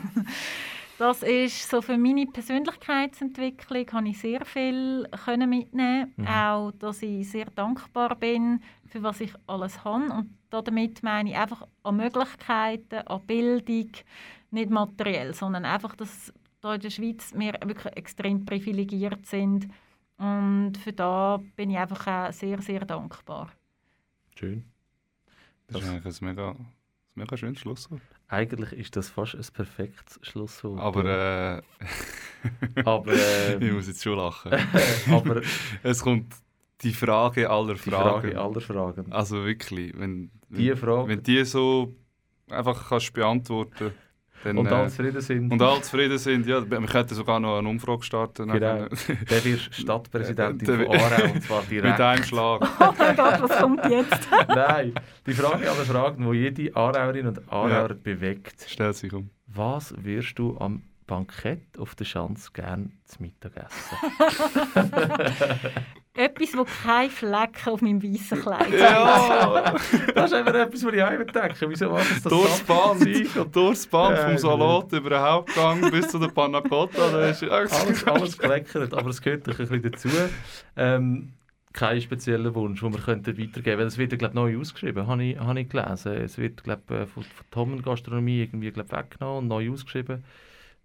[1.00, 6.14] das ist so für meine Persönlichkeitsentwicklung habe ich sehr viel können mitnehmen.
[6.16, 6.28] Mhm.
[6.28, 11.36] Auch, dass ich sehr dankbar bin für was ich alles habe und damit meine ich
[11.36, 13.90] einfach an Möglichkeiten, an Bildung,
[14.52, 19.68] nicht materiell, sondern einfach, dass da in der Schweiz wir wirklich extrem privilegiert sind
[20.18, 23.52] und für da bin ich einfach auch sehr, sehr dankbar.
[24.38, 24.66] Schön.
[25.68, 26.66] Das ist eigentlich ein mega, ein
[27.16, 28.02] mega schönes Schlusswort.
[28.28, 30.80] Eigentlich ist das fast ein perfektes Schlusswort.
[30.80, 31.62] Aber äh,
[32.86, 34.52] aber, äh, ich muss jetzt schon lachen.
[35.12, 35.42] aber
[35.84, 36.34] es kommt
[36.82, 38.22] die Frage aller die Fragen.
[38.22, 39.12] Frage aller Fragen.
[39.12, 41.08] Also wirklich, wenn, Die wenn, Frage.
[41.10, 41.96] wenn die so
[42.50, 43.94] einfach kannst beantworten
[44.46, 45.52] dann, und äh, alle zufrieden sind.
[45.52, 48.50] und alle zufrieden sind, ja, wir könnten sogar noch eine Umfrage starten.
[48.50, 48.86] Genau.
[49.30, 52.00] Der wird Stadtpräsidentin Der- von Aarau und zwar Mit direkt.
[52.00, 52.62] einem Schlag.
[52.80, 54.28] Oh mein Gott, was kommt jetzt?
[54.48, 54.94] Nein,
[55.26, 58.66] die Frage aller Fragen, die jede Aarauerin und Aarauer bewegt.
[58.68, 59.30] Stellt sich um.
[59.48, 63.98] Was wirst du am Bankett auf der Schanze gerne zu Mittag essen?
[66.16, 68.72] Etwas, wo kein Flecken auf meinem weißen Kleid hat.
[68.72, 69.76] Ja!
[70.14, 71.70] Das ist einfach etwas, was ich auch immer denke.
[71.70, 76.08] Wieso machen sie das Durchs Band, und durchs Band vom Salat über den Hauptgang bis
[76.08, 77.28] zu der Panna Cotta.
[77.28, 80.10] Ist alles, alles gefleckert, aber es gehört doch ein bisschen dazu.
[80.78, 81.34] Ähm,
[81.74, 83.88] kein spezieller Wunsch, den wir könnten weitergeben könnten.
[83.88, 86.14] Es wird, glaube ich, neu ausgeschrieben, habe ich, habe ich gelesen.
[86.14, 90.24] Es wird, glaube ich, von, von Tommen Gastronomie irgendwie glaub, weggenommen und neu ausgeschrieben.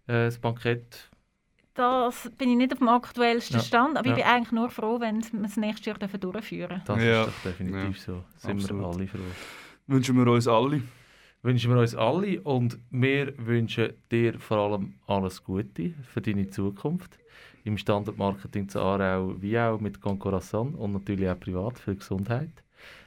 [0.08, 1.08] Äh, das Bankett.
[1.80, 3.62] Das bin ich nicht auf dem aktuellsten Ja.
[3.62, 4.12] Stand, aber Ja.
[4.16, 7.24] ich bin eigentlich nur froh, wenn wir es nächstes Jahr dürfen durchführen Das Ja.
[7.24, 8.22] ist doch definitiv so.
[8.36, 8.82] Sind absolut.
[8.82, 9.18] wir alle froh.
[9.86, 10.82] Wünschen wir uns alle.
[11.42, 17.18] Wünschen wir uns alle und wir wünschen dir vor allem alles Gute für deine Zukunft.
[17.64, 22.50] Im Standardmarketing zu Aarau wie auch mit Concorazon und natürlich auch privat für die Gesundheit.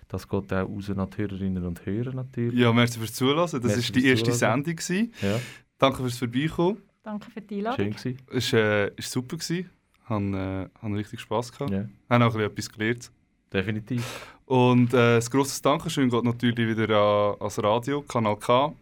[0.08, 2.60] Das geht auch raus an die Hörerinnen und Hörer natürlich.
[2.60, 3.38] Ja, merci fürs Zuhören.
[3.38, 4.64] Das war die erste Zuhören.
[4.64, 4.76] Sendung.
[4.76, 5.14] gewesen.
[5.22, 5.40] Ja,
[5.80, 6.78] Danke fürs Vorbeikommen.
[7.04, 7.98] Danke für die Einladung.
[7.98, 8.18] schön gewesen.
[8.32, 9.38] Es war äh, ist super.
[9.38, 9.70] Gewesen.
[10.10, 11.72] Han, äh, richtig Spass gehabt.
[11.72, 13.12] Ja, Haben auch ein bisschen etwas gelernt.
[13.52, 14.04] definitiv.
[14.46, 18.74] Und äh, ein grosses Dankeschön geht natürlich wieder an, ans Radio, Kanal K,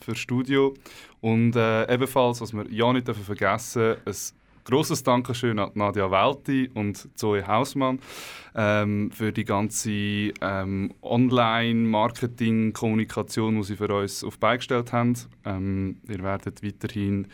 [0.00, 0.74] für das Studio.
[1.20, 4.14] Und äh, ebenfalls, was wir ja nicht dürfen vergessen ein
[4.64, 7.98] grosses Dankeschön an Nadia Welti und Zoe Hausmann
[8.54, 15.14] ähm, für die ganze ähm, Online-Marketing-Kommunikation, die sie für uns auf die Beine gestellt haben.
[15.44, 17.28] Ähm, ihr werdet weiterhin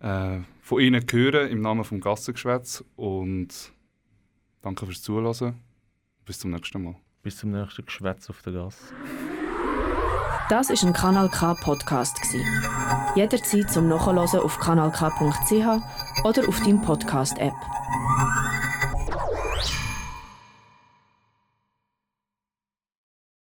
[0.00, 2.84] äh, von ihnen hören im Namen vom Gassengeschwätz.
[2.96, 3.72] Und
[4.62, 5.54] danke fürs Zuhören.
[6.24, 6.96] Bis zum nächsten Mal.
[7.22, 8.94] Bis zum nächsten Geschwätz auf der Gasse.
[10.48, 12.42] Das ist ein Kanal K Podcast gsi.
[13.14, 17.52] Jederzeit zum Nachhören auf kanalk.ch oder auf deinem Podcast App.